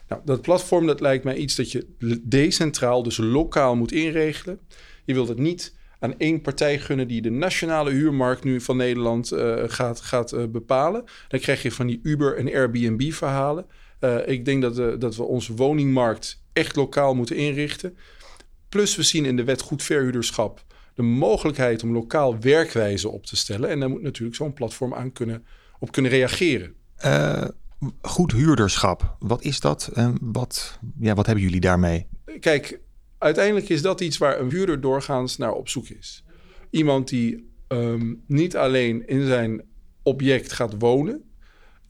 Nou, 0.09 0.23
dat 0.25 0.43
platform 0.43 0.87
dat 0.87 1.01
lijkt 1.01 1.25
mij 1.25 1.37
iets 1.37 1.55
dat 1.55 1.73
je 1.73 1.87
decentraal, 2.23 3.03
dus 3.03 3.17
lokaal 3.17 3.77
moet 3.77 3.93
inregelen. 3.93 4.61
Je 5.05 5.15
wilt 5.15 5.29
het 5.29 5.39
niet 5.39 5.78
aan 5.99 6.19
één 6.19 6.41
partij 6.41 6.79
gunnen 6.79 7.09
die 7.09 7.23
de 7.23 7.31
nationale 7.31 7.91
huurmarkt 7.91 8.45
nu 8.45 8.61
van 8.61 8.77
Nederland 8.77 9.33
eh, 9.33 9.63
gaat, 9.67 10.01
gaat 10.01 10.33
eh, 10.33 10.45
bepalen. 10.49 11.05
Dan 11.29 11.41
krijg 11.41 11.63
je 11.63 11.73
van 11.73 11.87
die 11.87 12.01
Uber- 12.03 12.37
en 12.37 12.47
Airbnb-verhalen. 12.47 13.67
Eh, 13.99 14.29
ik 14.29 14.45
denk 14.45 14.63
dat, 14.63 15.01
dat 15.01 15.17
we 15.17 15.23
onze 15.23 15.55
woningmarkt 15.55 16.43
echt 16.53 16.77
lokaal 16.77 17.15
moeten 17.15 17.37
inrichten. 17.37 17.97
Plus 18.69 18.97
we 18.97 19.03
zien 19.03 19.25
in 19.25 19.37
de 19.37 19.45
wet 19.45 19.61
goed 19.61 19.83
verhuurderschap 19.83 20.67
de 20.95 21.03
mogelijkheid 21.03 21.83
om 21.83 21.93
lokaal 21.93 22.41
werkwijze 22.41 23.09
op 23.09 23.27
te 23.27 23.37
stellen. 23.37 23.71
En 23.71 23.81
daar 23.81 23.91
moet 23.91 24.03
natuurlijk 24.03 24.37
zo'n 24.37 24.53
platform 24.53 24.95
aan 24.95 25.13
kunnen, 25.13 25.45
op 25.79 25.93
kunnen 25.93 26.11
reageren. 26.11 26.75
Goed 28.01 28.33
huurderschap, 28.33 29.17
wat 29.19 29.43
is 29.43 29.61
dat? 29.61 29.91
En 29.95 30.19
wat, 30.21 30.79
ja, 31.01 31.15
wat 31.15 31.27
hebben 31.27 31.45
jullie 31.45 31.61
daarmee? 31.61 32.07
Kijk, 32.41 32.81
uiteindelijk 33.19 33.69
is 33.69 33.83
dat 33.83 34.01
iets 34.01 34.19
waar 34.19 34.41
een 34.41 34.51
huurder 34.51 34.81
doorgaans 34.81 35.37
naar 35.37 35.53
op 35.53 35.69
zoek 35.69 35.89
is. 35.89 36.25
Iemand 36.71 37.09
die 37.09 37.51
ehm, 37.69 38.15
niet 38.27 38.57
alleen 38.57 39.07
in 39.07 39.27
zijn 39.27 39.63
object 40.03 40.53
gaat 40.53 40.75
wonen, 40.79 41.31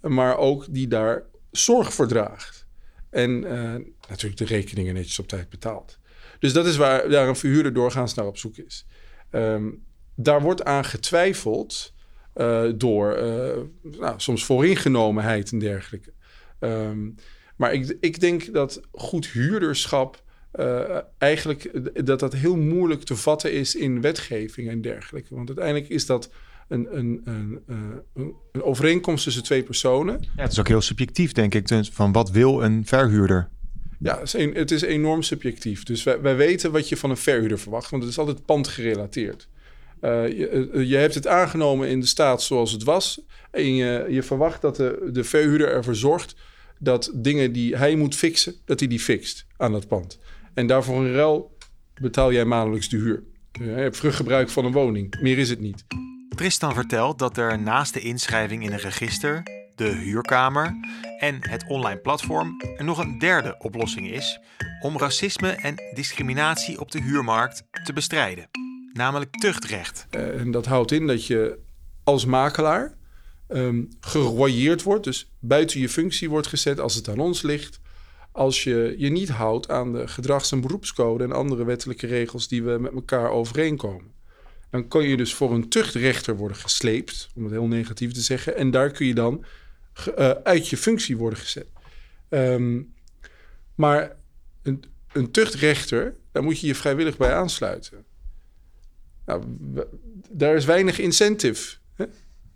maar 0.01 0.37
ook 0.37 0.67
die 0.71 0.89
daar 0.89 1.25
zorg 1.51 1.93
voor 1.95 2.09
draagt. 2.09 2.67
En 3.11 3.45
eh, 3.45 3.75
natuurlijk 4.09 4.37
de 4.37 4.45
rekeningen 4.45 4.95
netjes 4.95 5.19
op 5.19 5.29
tijd 5.29 5.49
betaalt. 5.49 5.99
Dus 6.39 6.53
dat 6.53 6.67
is 6.67 6.77
waar 6.77 7.09
daar 7.09 7.29
een 7.29 7.37
verhuurder 7.37 7.73
doorgaans 7.73 8.15
naar 8.15 8.27
op 8.27 8.39
zoek 8.39 8.57
is. 8.57 8.87
Ehm, 9.31 9.71
daar 10.15 10.43
wordt 10.43 10.65
aan 10.65 10.85
getwijfeld 10.85 11.95
eh, 12.33 12.65
door 12.75 13.13
eh, 13.13 13.59
nou, 13.83 14.21
soms 14.21 14.45
vooringenomenheid 14.45 15.53
en 15.53 15.59
dergelijke. 15.59 16.13
Ehm, 16.59 17.11
maar 17.57 17.73
ik, 17.73 17.97
ik 18.01 18.21
denk 18.21 18.53
dat 18.53 18.81
goed 18.93 19.27
huurderschap 19.27 20.23
uh, 20.59 20.99
eigenlijk 21.19 21.71
dat 22.07 22.21
dat 22.21 22.33
heel 22.33 22.57
moeilijk 22.57 23.03
te 23.03 23.17
vatten 23.17 23.53
is 23.53 23.75
in 23.75 24.01
wetgeving 24.01 24.69
en 24.69 24.81
dergelijke. 24.81 25.35
Want 25.35 25.49
uiteindelijk 25.49 25.89
is 25.89 26.07
dat 26.07 26.31
een, 26.69 26.97
een, 26.97 27.21
een, 27.25 27.61
een, 27.67 28.33
een 28.53 28.63
overeenkomst 28.63 29.25
tussen 29.25 29.43
twee 29.43 29.63
personen. 29.63 30.21
Ja, 30.21 30.43
het 30.43 30.53
is 30.53 30.59
ook 30.59 30.69
heel 30.69 30.81
subjectief, 30.81 31.33
denk 31.33 31.55
ik. 31.55 31.69
Van 31.93 32.13
wat 32.13 32.31
wil 32.31 32.63
een 32.63 32.87
verhuurder? 32.87 33.49
Ja, 33.99 34.21
het 34.53 34.71
is 34.71 34.83
enorm 34.83 35.23
subjectief. 35.23 35.83
Dus 35.83 36.03
wij, 36.03 36.21
wij 36.21 36.37
weten 36.37 36.73
wat 36.73 36.89
je 36.89 36.97
van 36.97 37.11
een 37.11 37.17
verhuurder 37.17 37.59
verwacht, 37.59 37.91
want 37.91 38.03
het 38.03 38.13
is 38.13 38.19
altijd 38.19 38.45
pandgerelateerd. 38.45 39.49
Uh, 40.03 40.29
je, 40.29 40.87
je, 40.87 40.97
hebt 40.97 41.15
het 41.15 41.27
aangenomen 41.27 41.89
in 41.89 42.01
de 42.01 42.07
staat 42.07 42.43
zoals 42.43 42.73
het 42.73 42.83
was. 42.83 43.21
En 43.51 43.75
je, 43.75 44.07
je 44.09 44.23
verwacht 44.23 44.61
dat 44.61 44.77
de, 44.77 45.09
de 45.13 45.25
verhuurder 45.25 45.69
ervoor 45.69 45.95
zorgt 45.95 46.35
dat 46.79 47.11
dingen 47.15 47.53
die 47.53 47.77
hij 47.77 47.97
moet 47.97 48.15
fixen, 48.15 48.55
dat 48.65 48.79
hij 48.79 48.89
die 48.89 49.01
fixt 49.01 49.47
aan 49.57 49.73
dat 49.73 49.89
pand. 49.89 50.19
En 50.59 50.67
daarvoor 50.67 51.07
in 51.07 51.13
ruil 51.13 51.57
betaal 52.01 52.33
jij 52.33 52.45
maandelijks 52.45 52.89
de 52.89 52.97
huur. 52.97 53.23
Je 53.53 53.65
hebt 53.65 53.97
vruchtgebruik 53.97 54.49
van 54.49 54.65
een 54.65 54.73
woning. 54.73 55.21
Meer 55.21 55.39
is 55.39 55.51
het 55.51 55.61
niet. 55.61 55.85
Tristan 56.29 56.75
vertelt 56.75 57.19
dat 57.19 57.37
er 57.37 57.59
naast 57.59 57.95
de 57.95 58.01
inschrijving 58.01 58.65
in 58.65 58.73
een 58.73 58.79
register, 58.79 59.43
de 59.75 59.89
huurkamer 59.89 60.75
en 61.19 61.39
het 61.41 61.65
online 61.69 62.01
platform 62.01 62.63
er 62.77 62.85
nog 62.85 62.99
een 62.99 63.19
derde 63.19 63.57
oplossing 63.59 64.11
is 64.11 64.41
om 64.81 64.99
racisme 64.99 65.51
en 65.51 65.75
discriminatie 65.95 66.81
op 66.81 66.91
de 66.91 67.03
huurmarkt 67.03 67.63
te 67.85 67.93
bestrijden, 67.93 68.49
namelijk 68.93 69.31
tuchtrecht. 69.31 70.07
Eh, 70.11 70.41
en 70.41 70.51
dat 70.51 70.67
houdt 70.67 70.93
in 70.93 71.07
dat 71.07 71.27
je 71.27 71.59
als 72.05 72.25
makelaar 72.25 72.95
um, 73.49 73.89
wordt, 74.85 75.05
dus 75.05 75.33
buiten 75.39 75.81
je 75.81 75.89
functie 75.89 76.31
wordt 76.31 76.47
gezet 76.47 76.81
als 76.81 76.95
het 76.95 77.09
aan 77.09 77.19
ons 77.19 77.43
ligt. 77.43 77.81
Als 78.33 78.65
je 78.65 78.95
je 78.99 79.09
niet 79.11 79.29
houdt 79.29 79.71
aan 79.71 79.93
de 79.93 80.09
gedrags- 80.09 80.53
en 80.53 80.61
beroepscode 80.61 81.25
en 81.25 81.33
andere 81.33 81.65
wettelijke 81.65 82.07
regels 82.07 82.49
die 82.49 82.63
we 82.63 82.79
met 82.81 82.93
elkaar 82.93 83.31
overeenkomen. 83.31 84.13
Dan 84.71 84.89
kan 84.89 85.05
je 85.05 85.17
dus 85.17 85.35
voor 85.35 85.55
een 85.55 85.69
tuchtrechter 85.69 86.37
worden 86.37 86.57
gesleept, 86.57 87.29
om 87.35 87.43
het 87.43 87.53
heel 87.53 87.67
negatief 87.67 88.13
te 88.13 88.21
zeggen. 88.21 88.57
En 88.57 88.71
daar 88.71 88.91
kun 88.91 89.07
je 89.07 89.15
dan 89.15 89.45
uh, 90.19 90.31
uit 90.31 90.69
je 90.69 90.77
functie 90.77 91.17
worden 91.17 91.39
gezet. 91.39 91.67
Um, 92.29 92.95
maar 93.75 94.17
een, 94.63 94.85
een 95.13 95.31
tuchtrechter, 95.31 96.17
daar 96.33 96.43
moet 96.43 96.61
je 96.61 96.67
je 96.67 96.75
vrijwillig 96.75 97.17
bij 97.17 97.35
aansluiten. 97.35 98.05
Nou, 99.27 99.43
daar 100.31 100.55
is 100.55 100.65
weinig 100.65 100.99
incentive. 100.99 101.77
Hè? 101.95 102.05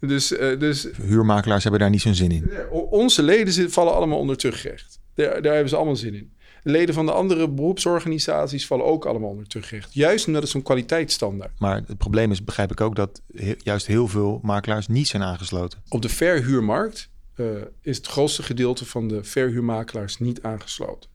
Dus, 0.00 0.32
uh, 0.32 0.58
dus, 0.58 0.88
Huurmakelaars 1.02 1.62
hebben 1.62 1.80
daar 1.80 1.90
niet 1.90 2.00
zo'n 2.00 2.14
zin 2.14 2.30
in. 2.30 2.50
Onze 2.70 3.22
leden 3.22 3.70
vallen 3.70 3.94
allemaal 3.94 4.18
onder 4.18 4.36
tuchtrecht. 4.36 5.00
Daar, 5.14 5.42
daar 5.42 5.52
hebben 5.52 5.70
ze 5.70 5.76
allemaal 5.76 5.96
zin 5.96 6.14
in. 6.14 6.32
De 6.62 6.70
leden 6.70 6.94
van 6.94 7.06
de 7.06 7.12
andere 7.12 7.48
beroepsorganisaties 7.48 8.66
vallen 8.66 8.84
ook 8.84 9.04
allemaal 9.04 9.30
onder 9.30 9.46
terugrecht. 9.46 9.94
Juist 9.94 10.26
omdat 10.26 10.42
het 10.42 10.50
zo'n 10.50 10.62
kwaliteitsstandaard. 10.62 11.58
Maar 11.58 11.82
het 11.86 11.98
probleem 11.98 12.30
is, 12.30 12.44
begrijp 12.44 12.70
ik 12.70 12.80
ook, 12.80 12.96
dat 12.96 13.22
juist 13.62 13.86
heel 13.86 14.08
veel 14.08 14.40
makelaars 14.42 14.88
niet 14.88 15.08
zijn 15.08 15.22
aangesloten. 15.22 15.82
Op 15.88 16.02
de 16.02 16.08
verhuurmarkt 16.08 17.10
uh, 17.36 17.46
is 17.80 17.96
het 17.96 18.06
grootste 18.06 18.42
gedeelte 18.42 18.86
van 18.86 19.08
de 19.08 19.24
verhuurmakelaars 19.24 20.18
niet 20.18 20.42
aangesloten. 20.42 21.10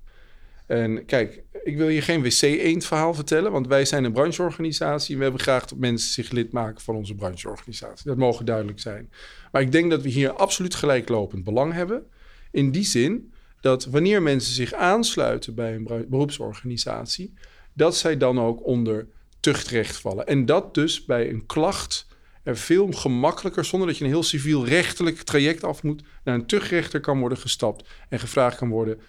En 0.65 1.05
kijk, 1.05 1.43
ik 1.63 1.77
wil 1.77 1.89
je 1.89 2.01
geen 2.01 2.21
wc-eend 2.21 2.85
verhaal 2.85 3.13
vertellen, 3.13 3.51
want 3.51 3.67
wij 3.67 3.85
zijn 3.85 4.03
een 4.03 4.11
brancheorganisatie 4.11 5.11
en 5.11 5.17
we 5.17 5.23
hebben 5.23 5.41
graag 5.41 5.65
dat 5.65 5.77
mensen 5.77 6.11
zich 6.11 6.31
lid 6.31 6.51
maken 6.51 6.81
van 6.81 6.95
onze 6.95 7.15
brancheorganisatie. 7.15 8.07
Dat 8.07 8.17
mogen 8.17 8.45
duidelijk 8.45 8.79
zijn. 8.79 9.11
Maar 9.51 9.61
ik 9.61 9.71
denk 9.71 9.91
dat 9.91 10.01
we 10.01 10.09
hier 10.09 10.31
absoluut 10.31 10.75
gelijklopend 10.75 11.43
belang 11.43 11.73
hebben. 11.73 12.03
In 12.51 12.71
die 12.71 12.85
zin 12.85 13.31
dat 13.67 13.85
wanneer 13.85 14.21
mensen 14.21 14.53
zich 14.53 14.73
aansluiten 14.73 15.55
bij 15.55 15.75
een 15.75 16.05
beroepsorganisatie, 16.09 17.33
dat 17.73 17.97
zij 17.97 18.17
dan 18.17 18.39
ook 18.39 18.65
onder 18.65 19.07
tuchtrecht 19.39 19.99
vallen. 19.99 20.27
En 20.27 20.45
dat 20.45 20.73
dus 20.73 21.05
bij 21.05 21.29
een 21.29 21.45
klacht 21.45 22.07
er 22.43 22.57
veel 22.57 22.91
gemakkelijker, 22.91 23.65
zonder 23.65 23.87
dat 23.87 23.97
je 23.97 24.03
een 24.03 24.09
heel 24.09 24.23
civiel-rechtelijk 24.23 25.21
traject 25.21 25.63
af 25.63 25.83
moet, 25.83 26.03
naar 26.23 26.35
een 26.35 26.45
tuchtrechter 26.45 26.99
kan 26.99 27.19
worden 27.19 27.37
gestapt 27.37 27.87
en 28.09 28.19
gevraagd 28.19 28.57
kan 28.57 28.69
worden: 28.69 28.99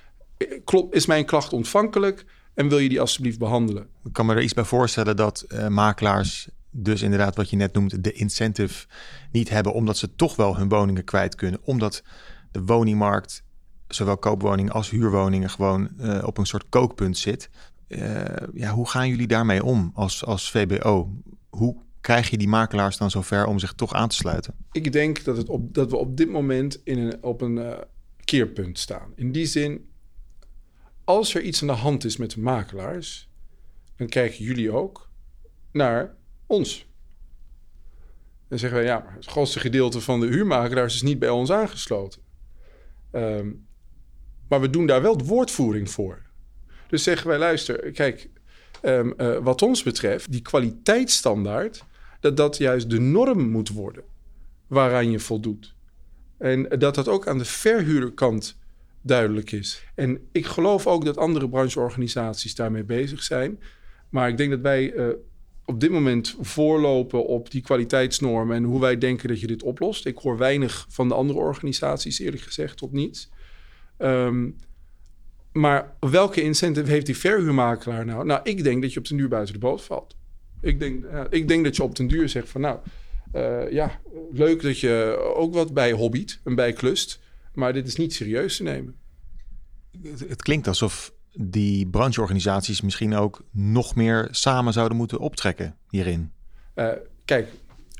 klopt, 0.65 0.95
is 0.95 1.07
mijn 1.07 1.25
klacht 1.25 1.53
ontvankelijk 1.53 2.25
en 2.55 2.69
wil 2.69 2.79
je 2.79 2.89
die 2.89 3.01
alsjeblieft 3.01 3.39
behandelen? 3.39 3.87
Ik 4.05 4.13
kan 4.13 4.27
me 4.27 4.35
er 4.35 4.43
iets 4.43 4.55
bij 4.55 4.65
voorstellen 4.65 5.17
dat 5.17 5.45
uh, 5.49 5.69
makelaars 5.69 6.49
dus 6.71 7.03
inderdaad 7.03 7.37
wat 7.37 7.51
je 7.51 7.57
net 7.57 7.73
noemt, 7.73 8.05
de 8.05 8.13
incentive 8.13 8.87
niet 9.33 9.49
hebben, 9.49 9.73
omdat 9.73 9.97
ze 9.97 10.15
toch 10.15 10.37
wel 10.37 10.57
hun 10.57 10.69
woningen 10.69 11.05
kwijt 11.05 11.35
kunnen, 11.35 11.61
omdat 11.65 12.03
de 12.51 12.63
woningmarkt 12.63 13.43
zowel 13.89 14.17
koopwoningen 14.17 14.73
als 14.73 14.91
huurwoningen 14.91 15.51
gewoon 15.51 15.89
uh, 16.01 16.23
op 16.25 16.39
een 16.39 16.47
soort 16.47 16.69
kookpunt 16.69 17.19
zit. 17.19 17.51
Uh, 17.89 18.25
ja, 18.55 18.73
hoe 18.73 18.89
gaan 18.89 19.09
jullie 19.09 19.27
daarmee 19.27 19.65
om 19.65 19.91
als, 19.95 20.25
als 20.25 20.51
VBO? 20.51 21.13
Hoe 21.49 21.77
krijg 22.01 22.31
je 22.31 22.39
die 22.39 22.49
makelaars 22.49 22.97
dan 22.97 23.11
zover 23.11 23.47
om 23.47 23.59
zich 23.59 23.73
toch 23.73 23.93
aan 23.93 24.09
te 24.09 24.17
sluiten? 24.17 24.55
Ik 24.73 24.93
denk 24.93 25.25
dat, 25.25 25.37
het 25.37 25.49
op, 25.49 25.75
dat 25.75 25.91
we 25.91 25.97
op 25.97 26.17
dit 26.17 26.31
moment 26.31 26.81
in 26.85 26.99
een, 26.99 27.23
op 27.23 27.41
een 27.41 27.57
uh, 27.57 27.79
keerpunt 28.25 28.79
staan. 28.79 29.13
In 29.15 29.33
die 29.33 29.47
zin, 29.47 29.89
als 31.05 31.35
er 31.35 31.43
iets 31.43 31.61
aan 31.61 31.69
de 31.69 31.75
hand 31.75 32.05
is 32.05 32.17
met 32.17 32.31
de 32.31 32.41
makelaars, 32.41 33.29
dan 33.97 34.07
kijken 34.07 34.45
jullie 34.45 34.73
ook 34.73 35.09
naar 35.73 36.15
ons. 36.47 36.87
Dan 38.49 38.59
zeggen 38.59 38.79
wij, 38.79 38.87
ja, 38.87 38.99
maar 38.99 39.15
het 39.15 39.27
grootste 39.27 39.61
gedeelte 39.61 40.01
van 40.01 40.21
de 40.21 40.27
huurmakelaars 40.27 40.95
is 40.95 41.03
niet 41.03 41.19
bij 41.19 41.29
ons 41.29 41.51
aangesloten. 41.51 42.23
Um, 43.13 43.68
maar 44.49 44.61
we 44.61 44.71
doen 44.71 44.87
daar 44.87 45.03
wel 45.03 45.17
de 45.17 45.25
woordvoering 45.25 45.91
voor. 45.91 46.23
Dus 46.89 47.03
zeggen 47.03 47.29
wij, 47.29 47.39
luister, 47.39 47.93
kijk, 47.93 48.29
um, 48.83 49.15
uh, 49.17 49.39
wat 49.39 49.63
ons 49.63 49.83
betreft, 49.83 50.33
die 50.33 50.43
kwaliteitsstandaard, 50.43 51.85
dat 52.21 52.37
dat 52.37 52.57
juist 52.57 52.91
de 52.91 53.01
norm 53.01 53.51
moet 53.51 53.69
worden 53.69 54.05
waaraan 54.67 55.11
je 55.11 55.19
voldoet. 55.19 55.75
En 56.39 56.63
dat 56.79 56.95
dat 56.95 57.09
ook 57.09 57.29
aan 57.29 57.39
de 57.39 57.45
verhuurderkant 57.45 58.57
duidelijk 59.03 59.53
is. 59.53 59.85
En 59.95 60.29
ik 60.33 60.47
geloof 60.47 60.87
ook 60.87 61.05
dat 61.05 61.17
andere 61.17 61.49
brancheorganisaties 61.49 62.55
daarmee 62.55 62.85
bezig 62.85 63.23
zijn. 63.23 63.61
Maar 64.09 64.29
ik 64.29 64.37
denk 64.37 64.51
dat 64.51 64.61
wij 64.61 64.93
uh, 64.95 65.07
op 65.65 65.81
dit 65.81 65.91
moment 65.91 66.37
voorlopen 66.41 67.27
op 67.27 67.51
die 67.51 67.63
kwaliteitsnormen 67.63 68.57
en 68.57 68.65
hoe 68.65 68.81
wij 68.81 68.99
denken 68.99 69.29
dat 69.29 69.41
je 69.41 69.47
dit 69.47 69.63
oplost. 69.63 70.07
Ik 70.07 70.19
hoor 70.19 70.39
weinig 70.39 70.87
van 70.89 71.09
de 71.09 71.15
andere 71.15 71.39
organisaties, 71.39 72.19
eerlijk 72.19 72.43
gezegd, 72.43 72.77
tot 72.77 72.93
niets. 72.93 73.31
Um, 73.99 74.57
maar 75.53 75.97
welke 76.01 76.43
incentive 76.43 76.91
heeft 76.91 77.07
die 77.07 77.17
verhuurmakelaar 77.17 78.05
nou? 78.05 78.25
Nou, 78.25 78.41
ik 78.43 78.65
denk 78.65 78.83
dat 78.83 78.93
je 78.93 78.99
op 78.99 79.09
den 79.09 79.17
duur 79.17 79.29
buiten 79.29 79.55
de 79.55 79.61
boot 79.61 79.83
valt. 79.83 80.17
Ik 80.61 80.81
denk, 80.81 81.05
uh, 81.05 81.21
ik 81.31 81.49
denk 81.49 81.65
dat 81.65 81.77
je 81.77 81.83
op 81.83 81.97
den 81.97 82.07
duur 82.07 82.29
zegt 82.29 82.49
van 82.49 82.61
nou, 82.61 82.79
uh, 83.35 83.71
ja, 83.73 84.01
leuk 84.33 84.63
dat 84.63 84.81
je 84.81 85.19
ook 85.37 85.55
wat 85.55 85.75
bij 85.75 85.93
hobbyt 85.93 86.41
en 86.45 86.55
bij 86.55 86.73
klust. 86.73 87.21
Maar 87.55 87.73
dit 87.73 87.87
is 87.87 87.97
niet 87.97 88.15
serieus 88.15 88.57
te 88.57 88.63
nemen. 88.63 88.97
Het, 90.03 90.29
het 90.29 90.43
klinkt 90.43 90.67
alsof 90.67 91.13
die 91.33 91.87
brancheorganisaties 91.87 92.81
misschien 92.81 93.15
ook 93.15 93.45
nog 93.51 93.95
meer 93.95 94.29
samen 94.31 94.73
zouden 94.73 94.97
moeten 94.97 95.19
optrekken 95.19 95.77
hierin. 95.91 96.33
Uh, 96.75 96.89
kijk, 97.25 97.49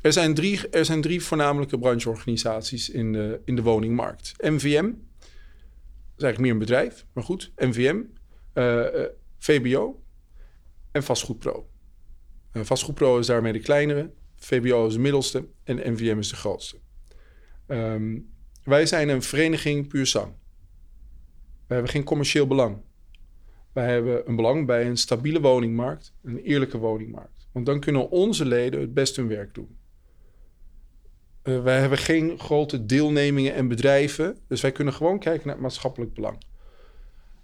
er 0.01 0.13
zijn, 0.13 0.33
drie, 0.33 0.69
er 0.69 0.85
zijn 0.85 1.01
drie 1.01 1.23
voornamelijke 1.23 1.79
brancheorganisaties 1.79 2.89
in 2.89 3.11
de, 3.11 3.41
in 3.45 3.55
de 3.55 3.61
woningmarkt. 3.61 4.33
MVM, 4.37 4.91
is 6.19 6.25
eigenlijk 6.25 6.39
meer 6.39 6.51
een 6.51 6.67
bedrijf, 6.67 7.05
maar 7.13 7.23
goed. 7.23 7.51
NVM, 7.55 8.01
uh, 8.53 8.63
uh, 8.63 9.05
VBO 9.37 10.03
en 10.91 11.03
Vastgoedpro. 11.03 11.69
Uh, 12.53 12.63
Vastgoedpro 12.63 13.19
is 13.19 13.27
daarmee 13.27 13.53
de 13.53 13.59
kleinere, 13.59 14.13
VBO 14.35 14.87
is 14.87 14.93
de 14.93 14.99
middelste 14.99 15.47
en 15.63 15.93
NVM 15.93 16.17
is 16.17 16.29
de 16.29 16.35
grootste. 16.35 16.77
Um, 17.67 18.33
wij 18.63 18.85
zijn 18.85 19.09
een 19.09 19.21
vereniging 19.21 19.87
puur 19.87 20.05
sang. 20.05 20.33
We 21.67 21.73
hebben 21.73 21.91
geen 21.91 22.03
commercieel 22.03 22.47
belang. 22.47 22.81
Wij 23.73 23.91
hebben 23.91 24.29
een 24.29 24.35
belang 24.35 24.65
bij 24.65 24.85
een 24.85 24.97
stabiele 24.97 25.41
woningmarkt, 25.41 26.13
een 26.23 26.37
eerlijke 26.37 26.77
woningmarkt. 26.77 27.47
Want 27.51 27.65
dan 27.65 27.79
kunnen 27.79 28.09
onze 28.09 28.45
leden 28.45 28.79
het 28.79 28.93
best 28.93 29.15
hun 29.15 29.27
werk 29.27 29.53
doen. 29.53 29.78
Uh, 31.43 31.63
wij 31.63 31.79
hebben 31.79 31.97
geen 31.97 32.39
grote 32.39 32.85
deelnemingen 32.85 33.53
en 33.53 33.67
bedrijven. 33.67 34.37
Dus 34.47 34.61
wij 34.61 34.71
kunnen 34.71 34.93
gewoon 34.93 35.19
kijken 35.19 35.45
naar 35.45 35.55
het 35.55 35.63
maatschappelijk 35.63 36.13
belang. 36.13 36.37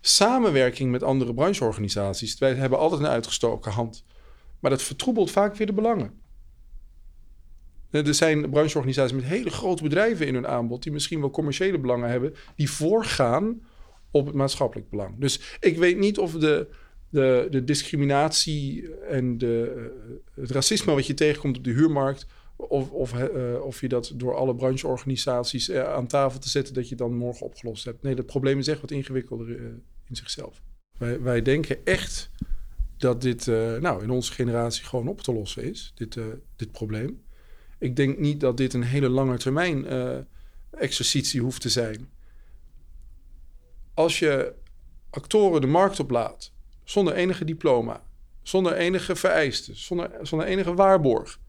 Samenwerking 0.01 0.91
met 0.91 1.03
andere 1.03 1.34
brancheorganisaties. 1.34 2.38
Wij 2.38 2.53
hebben 2.53 2.79
altijd 2.79 3.01
een 3.01 3.08
uitgestoken 3.08 3.71
hand. 3.71 4.05
Maar 4.60 4.71
dat 4.71 4.81
vertroebelt 4.81 5.31
vaak 5.31 5.55
weer 5.55 5.67
de 5.67 5.73
belangen. 5.73 6.23
Er 7.91 8.13
zijn 8.13 8.49
brancheorganisaties 8.49 9.15
met 9.15 9.23
hele 9.23 9.49
grote 9.49 9.84
bedrijven 9.84 10.27
in 10.27 10.34
hun 10.34 10.47
aanbod, 10.47 10.84
die 10.84 10.91
misschien 10.91 11.19
wel 11.19 11.29
commerciële 11.29 11.79
belangen 11.79 12.10
hebben, 12.10 12.36
die 12.55 12.69
voorgaan 12.69 13.62
op 14.12 14.25
het 14.25 14.36
maatschappelijk 14.36 14.89
belang. 14.89 15.19
Dus 15.19 15.58
ik 15.60 15.77
weet 15.77 15.97
niet 15.97 16.17
of 16.17 16.31
de, 16.31 16.67
de, 17.10 17.47
de 17.49 17.63
discriminatie 17.63 18.93
en 18.93 19.38
de, 19.38 19.88
het 20.34 20.51
racisme 20.51 20.93
wat 20.93 21.08
je 21.08 21.13
tegenkomt 21.13 21.58
op 21.58 21.63
de 21.63 21.71
huurmarkt, 21.71 22.25
of, 22.55 22.91
of, 22.91 23.13
uh, 23.13 23.61
of 23.61 23.81
je 23.81 23.87
dat 23.87 24.11
door 24.15 24.35
alle 24.35 24.55
brancheorganisaties 24.55 25.69
uh, 25.69 25.93
aan 25.93 26.07
tafel 26.07 26.39
te 26.39 26.49
zetten, 26.49 26.73
dat 26.73 26.89
je 26.89 26.95
dan 26.95 27.15
morgen 27.15 27.45
opgelost 27.45 27.85
hebt. 27.85 28.01
Nee, 28.01 28.15
dat 28.15 28.25
probleem 28.25 28.59
is 28.59 28.67
echt 28.67 28.81
wat 28.81 28.91
ingewikkelder 28.91 29.49
in 30.05 30.15
zichzelf. 30.15 30.61
Wij, 30.97 31.21
wij 31.21 31.41
denken 31.41 31.85
echt 31.85 32.29
dat 32.97 33.21
dit 33.21 33.45
nou, 33.79 34.03
in 34.03 34.09
onze 34.09 34.33
generatie 34.33 34.85
gewoon 34.85 35.07
op 35.07 35.21
te 35.21 35.33
lossen 35.33 35.63
is, 35.63 35.91
dit, 35.95 36.17
dit 36.55 36.71
probleem. 36.71 37.23
Ik 37.79 37.95
denk 37.95 38.17
niet 38.17 38.39
dat 38.39 38.57
dit 38.57 38.73
een 38.73 38.83
hele 38.83 39.09
lange 39.09 39.37
termijn 39.37 39.85
exercitie 40.69 41.41
hoeft 41.41 41.61
te 41.61 41.69
zijn. 41.69 42.09
Als 43.93 44.19
je 44.19 44.53
actoren 45.09 45.61
de 45.61 45.67
markt 45.67 45.99
oplaat 45.99 46.51
zonder 46.83 47.13
enige 47.13 47.45
diploma, 47.45 48.03
zonder 48.41 48.73
enige 48.73 49.15
vereisten, 49.15 49.75
zonder, 49.77 50.11
zonder 50.21 50.47
enige 50.47 50.73
waarborg. 50.73 51.39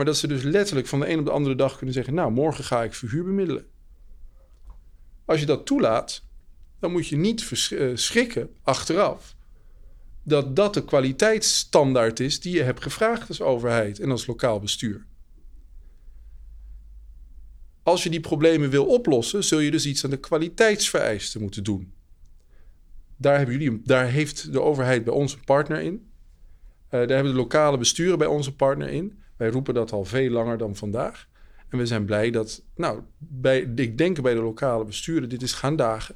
Maar 0.00 0.08
dat 0.08 0.18
ze 0.18 0.26
dus 0.26 0.42
letterlijk 0.42 0.86
van 0.86 1.00
de 1.00 1.08
een 1.08 1.18
op 1.18 1.24
de 1.24 1.30
andere 1.30 1.54
dag 1.54 1.76
kunnen 1.76 1.94
zeggen: 1.94 2.14
Nou, 2.14 2.32
morgen 2.32 2.64
ga 2.64 2.82
ik 2.82 2.94
verhuur 2.94 3.24
bemiddelen. 3.24 3.66
Als 5.24 5.40
je 5.40 5.46
dat 5.46 5.66
toelaat, 5.66 6.22
dan 6.78 6.92
moet 6.92 7.08
je 7.08 7.16
niet 7.16 7.50
schrikken 7.94 8.50
achteraf 8.62 9.36
dat 10.22 10.56
dat 10.56 10.74
de 10.74 10.84
kwaliteitsstandaard 10.84 12.20
is 12.20 12.40
die 12.40 12.54
je 12.54 12.62
hebt 12.62 12.82
gevraagd 12.82 13.28
als 13.28 13.40
overheid 13.40 14.00
en 14.00 14.10
als 14.10 14.26
lokaal 14.26 14.60
bestuur. 14.60 15.06
Als 17.82 18.02
je 18.02 18.10
die 18.10 18.20
problemen 18.20 18.70
wil 18.70 18.86
oplossen, 18.86 19.44
zul 19.44 19.58
je 19.58 19.70
dus 19.70 19.86
iets 19.86 20.04
aan 20.04 20.10
de 20.10 20.20
kwaliteitsvereisten 20.20 21.40
moeten 21.40 21.64
doen. 21.64 21.92
Daar, 23.16 23.36
hebben 23.36 23.58
jullie, 23.58 23.80
daar 23.84 24.06
heeft 24.06 24.52
de 24.52 24.60
overheid 24.60 25.04
bij 25.04 25.14
ons 25.14 25.34
een 25.34 25.44
partner 25.44 25.80
in. 25.80 25.92
Uh, 25.92 26.90
daar 26.90 27.08
hebben 27.08 27.32
de 27.32 27.38
lokale 27.38 27.78
besturen 27.78 28.18
bij 28.18 28.26
onze 28.26 28.54
partner 28.54 28.88
in. 28.88 29.18
Wij 29.40 29.48
roepen 29.48 29.74
dat 29.74 29.92
al 29.92 30.04
veel 30.04 30.30
langer 30.30 30.58
dan 30.58 30.76
vandaag. 30.76 31.26
En 31.68 31.78
we 31.78 31.86
zijn 31.86 32.04
blij 32.04 32.30
dat, 32.30 32.62
nou, 32.76 33.00
bij, 33.18 33.60
ik 33.74 33.98
denk 33.98 34.22
bij 34.22 34.34
de 34.34 34.40
lokale 34.40 34.84
besturen 34.84 35.28
dit 35.28 35.42
is 35.42 35.52
gaan 35.52 35.76
dagen. 35.76 36.14